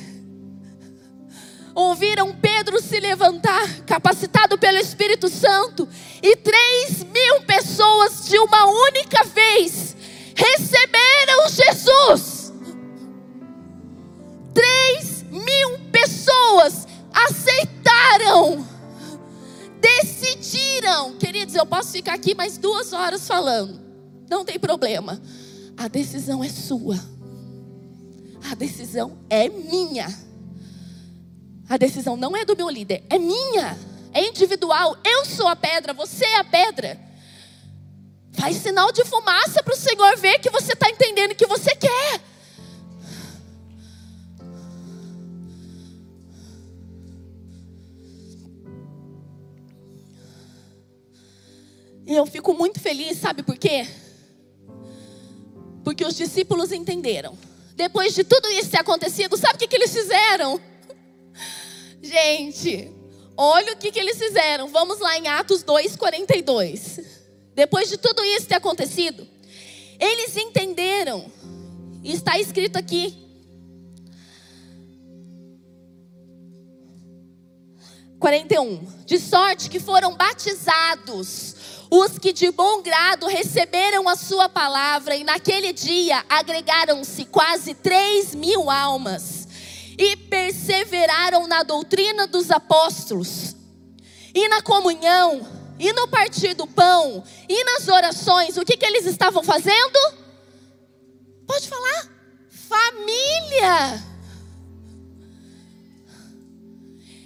ouviram 1.74 2.32
Pedro 2.32 2.80
se 2.80 3.00
levantar, 3.00 3.80
capacitado 3.84 4.56
pelo 4.56 4.78
Espírito 4.78 5.28
Santo, 5.28 5.88
e 6.22 6.36
três 6.36 7.04
mil 7.04 7.40
pessoas 7.42 8.28
de 8.28 8.38
uma 8.38 8.66
única 8.66 9.24
vez 9.24 9.96
receberam 10.34 11.48
Jesus. 11.48 12.52
Três 14.54 15.24
mil 15.24 15.78
pessoas 15.90 16.86
aceitaram, 17.12 18.66
decidiram. 19.80 21.16
Queridos, 21.18 21.54
eu 21.56 21.66
posso 21.66 21.92
ficar 21.92 22.14
aqui 22.14 22.34
mais 22.34 22.59
duas 22.59 22.92
horas 22.92 23.26
falando, 23.26 23.80
não 24.30 24.44
tem 24.44 24.59
problema. 24.59 25.20
A 25.78 25.86
decisão 25.86 26.42
é 26.42 26.48
sua, 26.48 26.98
a 28.50 28.54
decisão 28.56 29.16
é 29.30 29.48
minha. 29.48 30.08
A 31.68 31.76
decisão 31.76 32.16
não 32.16 32.36
é 32.36 32.44
do 32.44 32.56
meu 32.56 32.68
líder, 32.68 33.04
é 33.08 33.16
minha, 33.16 33.78
é 34.12 34.26
individual. 34.26 34.96
Eu 35.04 35.24
sou 35.24 35.46
a 35.46 35.54
pedra, 35.54 35.92
você 35.94 36.24
é 36.24 36.38
a 36.38 36.44
pedra. 36.44 36.98
Faz 38.32 38.56
sinal 38.56 38.90
de 38.90 39.04
fumaça 39.04 39.62
para 39.62 39.72
o 39.72 39.76
Senhor 39.76 40.16
ver 40.16 40.40
que 40.40 40.50
você 40.50 40.72
está 40.72 40.90
entendendo 40.90 41.36
que 41.36 41.46
você 41.46 41.72
quer. 41.76 42.20
E 52.04 52.14
eu 52.16 52.26
fico 52.26 52.52
muito 52.52 52.80
feliz, 52.80 53.18
sabe 53.18 53.44
por 53.44 53.56
quê? 53.56 53.86
Porque 55.89 56.05
os 56.05 56.14
discípulos 56.14 56.70
entenderam. 56.70 57.34
Depois 57.74 58.14
de 58.14 58.22
tudo 58.22 58.47
isso 58.51 58.68
ter 58.68 58.76
acontecido, 58.76 59.39
sabe 59.39 59.55
o 59.55 59.59
que, 59.59 59.66
que 59.66 59.74
eles 59.74 59.91
fizeram? 59.91 60.61
Gente, 62.03 62.93
olha 63.34 63.72
o 63.72 63.76
que, 63.78 63.91
que 63.91 63.99
eles 63.99 64.18
fizeram. 64.18 64.68
Vamos 64.68 64.99
lá 64.99 65.16
em 65.16 65.28
Atos 65.28 65.64
2,42. 65.64 67.03
Depois 67.55 67.89
de 67.89 67.97
tudo 67.97 68.22
isso 68.22 68.47
ter 68.47 68.57
acontecido, 68.57 69.26
eles 69.99 70.36
entenderam, 70.36 71.24
e 72.05 72.12
está 72.12 72.39
escrito 72.39 72.76
aqui. 72.76 73.16
Quarenta. 78.18 78.57
De 79.07 79.18
sorte 79.18 79.70
que 79.70 79.80
foram 79.80 80.14
batizados 80.14 81.57
os 81.91 82.18
que 82.18 82.32
de 82.32 82.51
bom 82.51 82.82
grado 82.82 83.26
receberam 83.26 84.09
a 84.09 84.16
sua 84.16 84.49
palavra, 84.49 85.16
e 85.16 85.24
naquele 85.24 85.72
dia 85.72 86.24
agregaram-se 86.28 87.24
quase 87.24 87.74
três 87.74 88.34
mil 88.34 88.70
almas 88.70 89.49
e 89.99 90.16
perseveraram 90.16 91.47
na 91.47 91.62
doutrina 91.62 92.26
dos 92.26 92.51
apóstolos, 92.51 93.57
e 94.34 94.49
na 94.49 94.62
comunhão, 94.62 95.47
e 95.78 95.93
no 95.93 96.07
partir 96.07 96.55
do 96.55 96.66
pão, 96.66 97.24
e 97.49 97.64
nas 97.64 97.89
orações. 97.89 98.57
O 98.57 98.64
que, 98.64 98.76
que 98.76 98.86
eles 98.86 99.07
estavam 99.07 99.43
fazendo? 99.43 99.99
Pode 101.47 101.68
falar? 101.68 102.09
Família. 102.51 104.05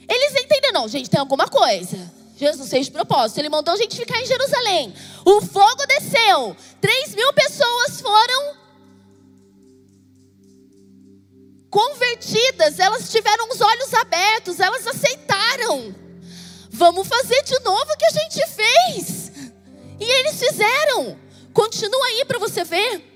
Eles 0.08 0.42
entenderam, 0.42 0.82
não, 0.82 0.88
gente, 0.88 1.10
tem 1.10 1.20
alguma 1.20 1.48
coisa. 1.48 2.21
Jesus 2.42 2.68
fez 2.68 2.88
propósito, 2.88 3.38
ele 3.38 3.48
mandou 3.48 3.72
a 3.72 3.76
gente 3.76 3.96
ficar 3.96 4.20
em 4.20 4.26
Jerusalém. 4.26 4.92
O 5.24 5.40
fogo 5.40 5.86
desceu, 5.86 6.56
três 6.80 7.14
mil 7.14 7.32
pessoas 7.32 8.00
foram 8.00 8.56
convertidas, 11.70 12.80
elas 12.80 13.10
tiveram 13.10 13.48
os 13.48 13.60
olhos 13.60 13.94
abertos, 13.94 14.58
elas 14.58 14.86
aceitaram. 14.86 15.94
Vamos 16.68 17.06
fazer 17.06 17.42
de 17.44 17.58
novo 17.60 17.92
o 17.92 17.96
que 17.96 18.06
a 18.06 18.10
gente 18.10 18.46
fez. 18.48 19.52
E 20.00 20.04
eles 20.04 20.38
fizeram. 20.38 21.16
Continua 21.52 22.06
aí 22.06 22.24
para 22.24 22.40
você 22.40 22.64
ver. 22.64 23.08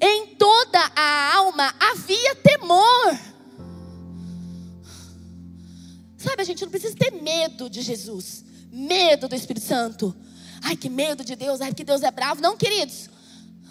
Em 0.00 0.34
toda 0.36 0.90
a 0.96 1.36
alma 1.36 1.74
havia 1.78 2.34
temor. 2.36 3.18
Sabe, 6.16 6.40
a 6.40 6.44
gente 6.44 6.62
não 6.62 6.70
precisa 6.70 6.96
ter 6.96 7.10
medo 7.10 7.68
de 7.68 7.82
Jesus, 7.82 8.44
medo 8.74 9.28
do 9.28 9.36
Espírito 9.36 9.64
Santo. 9.64 10.14
Ai, 10.60 10.76
que 10.76 10.88
medo 10.88 11.24
de 11.24 11.36
Deus, 11.36 11.60
ai, 11.60 11.72
que 11.72 11.84
Deus 11.84 12.02
é 12.02 12.10
bravo. 12.10 12.40
Não, 12.40 12.56
queridos. 12.56 13.08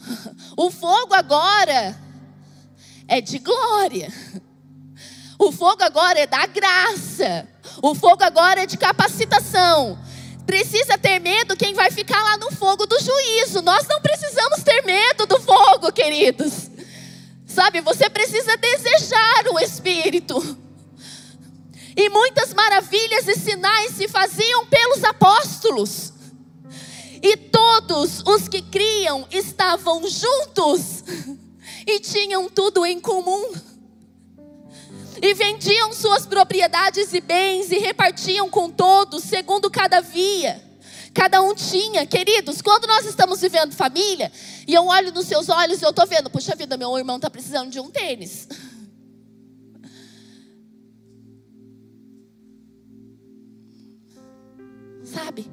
O 0.55 0.69
fogo 0.69 1.13
agora 1.13 1.97
é 3.07 3.21
de 3.21 3.39
glória. 3.39 4.11
O 5.39 5.51
fogo 5.51 5.81
agora 5.83 6.19
é 6.19 6.27
da 6.27 6.45
graça. 6.45 7.47
O 7.81 7.95
fogo 7.95 8.23
agora 8.23 8.63
é 8.63 8.65
de 8.65 8.77
capacitação. 8.77 9.97
Precisa 10.45 10.97
ter 10.97 11.19
medo 11.19 11.55
quem 11.55 11.73
vai 11.73 11.89
ficar 11.89 12.21
lá 12.21 12.37
no 12.37 12.51
fogo 12.51 12.85
do 12.85 12.99
juízo. 12.99 13.61
Nós 13.61 13.87
não 13.87 14.01
precisamos 14.01 14.61
ter 14.61 14.83
medo 14.83 15.25
do 15.25 15.39
fogo, 15.39 15.91
queridos. 15.91 16.69
Sabe, 17.47 17.81
você 17.81 18.09
precisa 18.09 18.57
desejar 18.57 19.47
o 19.53 19.59
Espírito. 19.59 20.62
E 21.95 22.09
muitas 22.09 22.53
maravilhas 22.53 23.27
e 23.27 23.35
sinais 23.35 23.91
se 23.91 24.07
faziam 24.07 24.65
pelos 24.65 25.03
apóstolos. 25.03 26.13
E 27.21 27.37
todos 27.37 28.21
os 28.25 28.47
que 28.47 28.61
criam 28.61 29.27
estavam 29.31 30.07
juntos 30.09 31.03
e 31.87 31.99
tinham 31.99 32.49
tudo 32.49 32.85
em 32.85 32.99
comum. 32.99 33.53
E 35.21 35.33
vendiam 35.33 35.93
suas 35.93 36.25
propriedades 36.25 37.13
e 37.13 37.21
bens 37.21 37.71
e 37.71 37.77
repartiam 37.77 38.49
com 38.49 38.69
todos, 38.69 39.23
segundo 39.23 39.69
cada 39.69 40.01
via. 40.01 40.61
Cada 41.13 41.41
um 41.41 41.53
tinha, 41.53 42.05
queridos, 42.07 42.61
quando 42.61 42.87
nós 42.87 43.05
estamos 43.05 43.39
vivendo 43.39 43.71
família, 43.73 44.31
e 44.67 44.73
eu 44.73 44.87
olho 44.87 45.13
nos 45.13 45.27
seus 45.27 45.47
olhos 45.47 45.79
e 45.79 45.85
eu 45.85 45.91
estou 45.91 46.07
vendo, 46.07 46.29
puxa 46.29 46.55
vida, 46.55 46.75
meu 46.75 46.97
irmão 46.97 47.17
está 47.17 47.29
precisando 47.29 47.69
de 47.69 47.79
um 47.79 47.89
tênis. 47.89 48.47
Sabe? 55.23 55.49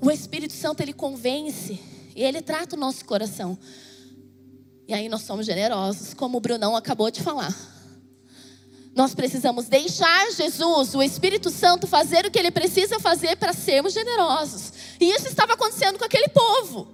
O 0.00 0.10
Espírito 0.10 0.52
Santo 0.52 0.80
ele 0.80 0.92
convence 0.92 1.80
e 2.14 2.22
ele 2.22 2.40
trata 2.40 2.76
o 2.76 2.78
nosso 2.78 3.04
coração. 3.04 3.58
E 4.86 4.94
aí 4.94 5.08
nós 5.08 5.22
somos 5.22 5.44
generosos, 5.44 6.14
como 6.14 6.38
o 6.38 6.40
Brunão 6.40 6.76
acabou 6.76 7.10
de 7.10 7.20
falar. 7.20 7.54
Nós 8.94 9.14
precisamos 9.14 9.66
deixar 9.66 10.30
Jesus, 10.32 10.94
o 10.94 11.02
Espírito 11.02 11.50
Santo, 11.50 11.86
fazer 11.86 12.26
o 12.26 12.30
que 12.30 12.38
ele 12.38 12.50
precisa 12.50 12.98
fazer 12.98 13.36
para 13.36 13.52
sermos 13.52 13.92
generosos. 13.92 14.72
E 15.00 15.10
isso 15.10 15.28
estava 15.28 15.54
acontecendo 15.54 15.98
com 15.98 16.04
aquele 16.04 16.28
povo. 16.28 16.88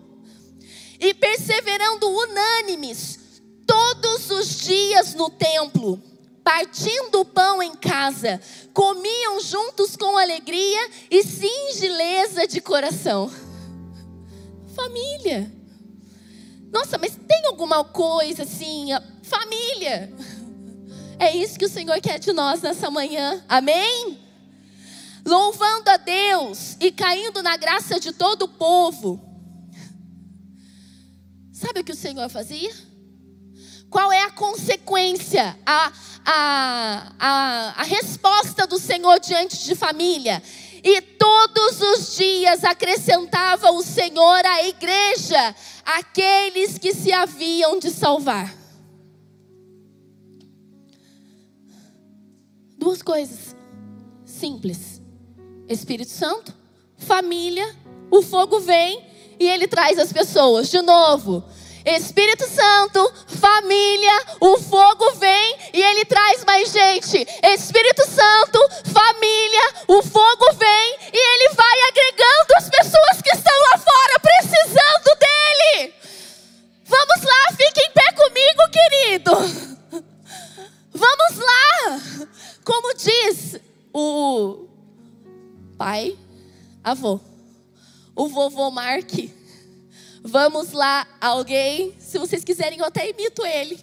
E 0.99 1.15
perseverando 1.15 2.09
unânimes 2.09 3.21
todos 3.67 4.31
os 4.31 4.59
dias 4.61 5.15
no 5.15 5.31
templo, 5.31 6.03
partindo 6.45 7.21
o 7.21 7.25
pão 7.25 7.63
em 7.63 7.75
casa, 7.75 8.39
comiam 8.75 9.41
juntos 9.41 9.97
com 9.97 10.19
alegria 10.19 10.91
e 11.11 11.25
singeleza 11.25 12.47
de 12.47 12.61
coração. 12.61 13.33
Família. 14.77 15.51
Nossa, 16.71 16.99
mas 16.99 17.19
tem 17.27 17.47
alguma 17.47 17.83
coisa 17.83 18.43
assim, 18.43 18.89
família. 19.23 20.13
É 21.19 21.35
isso 21.35 21.59
que 21.59 21.65
o 21.65 21.69
Senhor 21.69 21.99
quer 22.01 22.19
de 22.19 22.33
nós 22.33 22.61
nessa 22.61 22.91
manhã. 22.91 23.43
Amém? 23.49 24.19
Louvando 25.25 25.89
a 25.89 25.97
Deus 25.97 26.77
e 26.79 26.93
caindo 26.93 27.43
na 27.43 27.57
graça 27.57 27.99
de 27.99 28.13
todo 28.13 28.43
o 28.43 28.49
povo. 28.49 29.19
Sabe 31.53 31.81
o 31.81 31.85
que 31.85 31.93
o 31.93 31.97
Senhor 31.97 32.29
fazia? 32.29 32.75
Qual 33.95 34.13
é 34.13 34.23
a 34.23 34.31
consequência, 34.33 35.57
a, 35.65 35.93
a, 36.27 37.13
a, 37.17 37.75
a 37.77 37.83
resposta 37.85 38.67
do 38.67 38.77
Senhor 38.77 39.21
diante 39.21 39.65
de 39.65 39.77
família? 39.77 40.43
E 40.83 41.01
todos 41.01 41.81
os 41.81 42.17
dias 42.17 42.65
acrescentava 42.65 43.71
o 43.71 43.85
Senhor 43.85 44.45
à 44.45 44.67
igreja 44.67 45.55
aqueles 45.85 46.77
que 46.77 46.93
se 46.93 47.13
haviam 47.13 47.79
de 47.79 47.89
salvar. 47.89 48.53
Duas 52.77 53.01
coisas 53.01 53.55
simples: 54.25 55.01
Espírito 55.69 56.11
Santo, 56.11 56.53
família, 56.99 57.77
o 58.11 58.23
fogo 58.23 58.59
vem 58.59 59.07
e 59.39 59.47
ele 59.49 59.69
traz 59.69 60.01
as 60.01 60.13
pessoas. 60.13 60.69
De 60.69 60.83
novo, 60.83 61.45
Espírito 61.85 62.49
Santo, 62.49 63.13
família, 63.27 64.23
o 64.41 64.59
fogo 64.59 65.13
vem 65.17 65.59
e 65.75 65.83
ele 65.83 66.07
traz 66.07 66.43
mais 66.45 66.73
gente. 66.73 67.27
Espírito 67.43 68.03
Santo, 68.09 68.59
família, 68.91 69.75
o 69.89 70.03
fogo 70.03 70.53
vem 70.55 70.99
e 71.13 71.35
ele 71.35 71.55
vai 71.55 71.83
agregando 71.89 72.55
as 72.57 72.71
pessoas 72.71 73.23
que 73.23 73.37
estão 73.37 73.53
lá 73.71 73.79
fora 73.79 74.19
precisando 74.21 75.19
dele. 75.21 75.95
Vamos 76.87 77.23
lá, 77.23 77.57
fique 77.57 77.81
em 77.81 77.91
pé 77.91 78.13
comigo, 78.13 78.63
querido. 78.73 80.05
Vamos 80.95 81.39
lá. 81.39 82.01
Como 82.65 82.95
diz 82.95 83.61
o 83.93 84.69
pai, 85.77 86.17
avô, 86.83 87.21
o 88.17 88.27
vovô 88.27 88.71
Mark 88.71 89.13
Vamos 90.27 90.73
lá, 90.73 91.07
alguém. 91.21 91.95
Se 91.99 92.19
vocês 92.19 92.43
quiserem, 92.43 92.79
eu 92.79 92.87
até 92.87 93.11
imito 93.11 93.45
ele. 93.45 93.79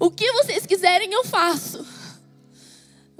O 0.00 0.10
que 0.10 0.32
vocês 0.32 0.64
quiserem, 0.64 1.12
eu 1.12 1.22
faço. 1.22 1.86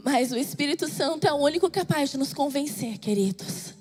Mas 0.03 0.33
o 0.33 0.39
Espírito 0.39 0.89
Santo 0.89 1.27
é 1.27 1.33
o 1.33 1.37
único 1.37 1.71
capaz 1.71 2.11
de 2.11 2.17
nos 2.17 2.33
convencer, 2.33 2.97
queridos. 2.97 3.75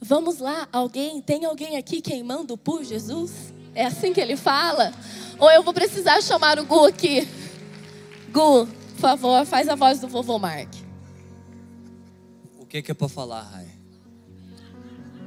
Vamos 0.00 0.40
lá, 0.40 0.68
alguém? 0.72 1.22
Tem 1.22 1.44
alguém 1.44 1.76
aqui 1.76 2.00
queimando 2.00 2.58
por 2.58 2.82
Jesus? 2.82 3.30
É 3.72 3.84
assim 3.84 4.12
que 4.12 4.20
ele 4.20 4.36
fala? 4.36 4.92
Ou 5.38 5.48
eu 5.48 5.62
vou 5.62 5.72
precisar 5.72 6.20
chamar 6.22 6.58
o 6.58 6.64
Gu 6.64 6.86
aqui? 6.86 7.28
Gu, 8.32 8.66
por 8.66 8.98
favor, 8.98 9.46
faz 9.46 9.68
a 9.68 9.76
voz 9.76 10.00
do 10.00 10.08
vovô 10.08 10.40
Mark. 10.40 10.74
O 12.58 12.66
que, 12.66 12.82
que 12.82 12.90
é 12.90 12.94
para 12.94 13.08
falar, 13.08 13.42
Rai? 13.42 13.79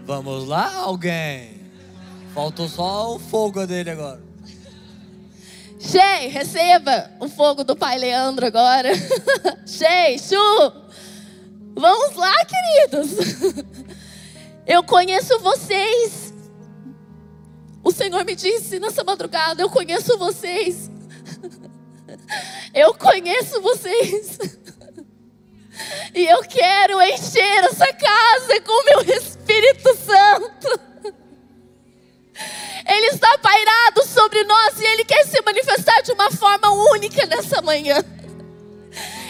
Vamos 0.06 0.48
lá, 0.48 0.76
alguém? 0.76 1.62
Faltou 2.34 2.68
só 2.68 3.16
o 3.16 3.20
fogo 3.20 3.66
dele 3.66 3.92
agora. 3.92 4.22
Shei, 5.80 6.28
receba 6.28 7.10
o 7.22 7.30
fogo 7.30 7.64
do 7.64 7.76
pai 7.76 7.98
Leandro 7.98 8.46
agora. 8.46 8.90
Shei, 9.66 10.20
Chu. 10.20 10.74
Vamos 11.76 12.16
lá, 12.16 12.34
queridos. 12.46 13.12
Eu 14.68 14.84
conheço 14.84 15.40
vocês. 15.40 16.34
O 17.82 17.92
Senhor 17.92 18.26
me 18.26 18.36
disse 18.36 18.80
nessa 18.80 19.04
madrugada: 19.06 19.62
Eu 19.62 19.70
conheço 19.70 20.18
vocês. 20.18 20.92
Eu 22.74 22.94
conheço 22.94 23.62
vocês. 23.62 24.38
E 26.14 26.26
eu 26.26 26.42
quero 26.44 27.02
encher 27.02 27.64
essa 27.66 27.92
casa 27.94 28.62
com 28.62 28.84
meu 28.86 29.16
Espírito 29.16 29.96
Santo. 29.98 30.80
Ele 32.86 33.08
está 33.08 33.38
pairado 33.38 34.06
sobre 34.06 34.44
nós 34.44 34.80
e 34.80 34.86
Ele 34.86 35.06
quer 35.06 35.26
se 35.26 35.42
manifestar 35.42 36.02
de 36.02 36.12
uma 36.12 36.30
forma 36.32 36.70
única 36.92 37.26
nessa 37.26 37.62
manhã. 37.62 38.04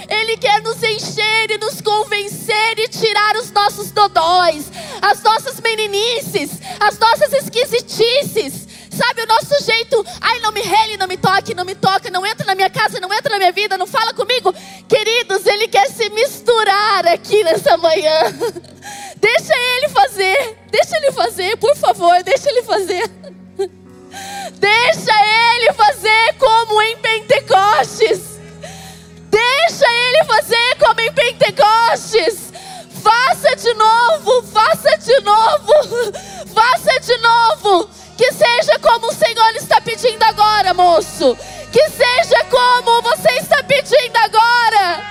Ele 0.09 0.37
quer 0.37 0.61
nos 0.61 0.81
encher 0.83 1.51
e 1.51 1.57
nos 1.57 1.81
convencer 1.81 2.77
e 2.77 2.87
tirar 2.87 3.35
os 3.37 3.51
nossos 3.51 3.91
dodóis, 3.91 4.71
as 5.01 5.21
nossas 5.23 5.59
meninices, 5.61 6.51
as 6.79 6.97
nossas 6.99 7.31
esquisitices, 7.33 8.62
Sabe, 8.95 9.23
o 9.23 9.25
nosso 9.25 9.63
jeito, 9.63 10.05
ai, 10.21 10.39
não 10.39 10.51
me 10.51 10.61
rele, 10.61 10.97
não 10.97 11.07
me 11.07 11.17
toque, 11.17 11.55
não 11.55 11.65
me 11.65 11.73
toca, 11.73 12.11
não 12.11 12.25
entra 12.25 12.45
na 12.45 12.53
minha 12.53 12.69
casa, 12.69 12.99
não 12.99 13.11
entra 13.11 13.31
na 13.31 13.39
minha 13.39 13.51
vida, 13.51 13.77
não 13.77 13.87
fala 13.87 14.13
comigo. 14.13 14.53
Queridos, 14.87 15.45
Ele 15.47 15.67
quer 15.67 15.89
se 15.89 16.09
misturar 16.11 17.07
aqui 17.07 17.43
nessa 17.43 17.75
manhã. 17.77 18.19
Deixa 19.17 19.53
Ele 19.55 19.89
fazer, 19.89 20.57
deixa 20.69 20.97
Ele 20.97 21.11
fazer, 21.13 21.57
por 21.57 21.75
favor, 21.77 22.21
deixa 22.23 22.49
Ele 22.49 22.61
fazer. 22.63 23.09
Deixa 24.59 25.11
Ele 25.55 25.73
fazer 25.73 26.35
como 26.37 26.81
em 26.81 26.97
Pentecostes. 26.97 28.39
Deixa 29.29 29.89
Ele 29.89 30.23
fazer 30.25 30.77
como 30.77 30.99
em 31.01 31.11
Pentecostes. 31.13 32.51
Faça 33.01 33.55
de 33.55 33.73
novo, 33.73 34.43
faça 34.43 34.97
de 34.97 35.19
novo, 35.21 36.13
faça 36.53 36.99
de 36.99 37.17
novo. 37.17 37.89
Que 38.18 38.32
seja 38.32 38.80
como 38.80 39.07
o 39.07 39.14
Senhor 39.14 39.55
está 39.55 39.82
pedindo 39.82 40.24
agora, 40.24 40.74
moço. 40.74 41.38
Que 41.72 41.89
seja 41.89 42.43
como 42.45 43.01
você 43.01 43.30
está 43.39 43.64
pedindo 43.64 44.18
agora. 44.18 45.01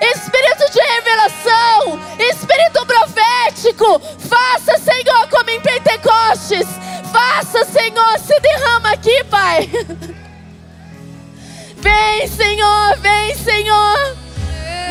Espírito 0.00 0.70
de 0.72 0.80
revelação, 0.80 2.00
Espírito 2.18 2.84
profético, 2.84 4.00
faça, 4.18 4.76
Senhor, 4.78 5.28
como 5.28 5.48
em 5.50 5.60
Pentecostes. 5.60 6.66
Faça, 7.12 7.64
Senhor, 7.66 8.18
se 8.18 8.40
derrama 8.40 8.90
aqui, 8.90 9.22
Pai. 9.24 9.68
Vem, 11.82 12.28
Senhor, 12.28 12.96
vem, 12.98 13.34
Senhor. 13.34 14.16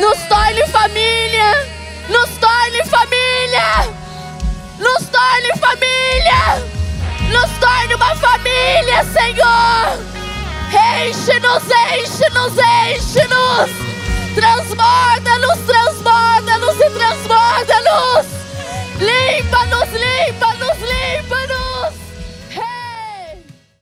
Nos 0.01 0.17
torne 0.27 0.67
família. 0.67 1.67
Nos 2.09 2.29
torne 2.37 2.83
família. 2.83 3.87
Nos 4.77 5.07
torne 5.07 5.57
família. 5.57 6.81
Nos 7.31 7.49
torne 7.59 7.95
uma 7.95 8.15
família, 8.15 9.03
Senhor. 9.05 9.97
Enche-nos, 10.71 11.63
enche-nos, 11.63 12.53
enche-nos. 12.57 13.69
Transborda-nos, 14.35 15.59
transborda-nos 15.65 16.75
e 16.79 16.89
transborda-nos. 16.89 18.25
Limpa-nos, 18.99 19.89
limpa-nos, 19.91 20.77
limpa-nos. 20.79 21.60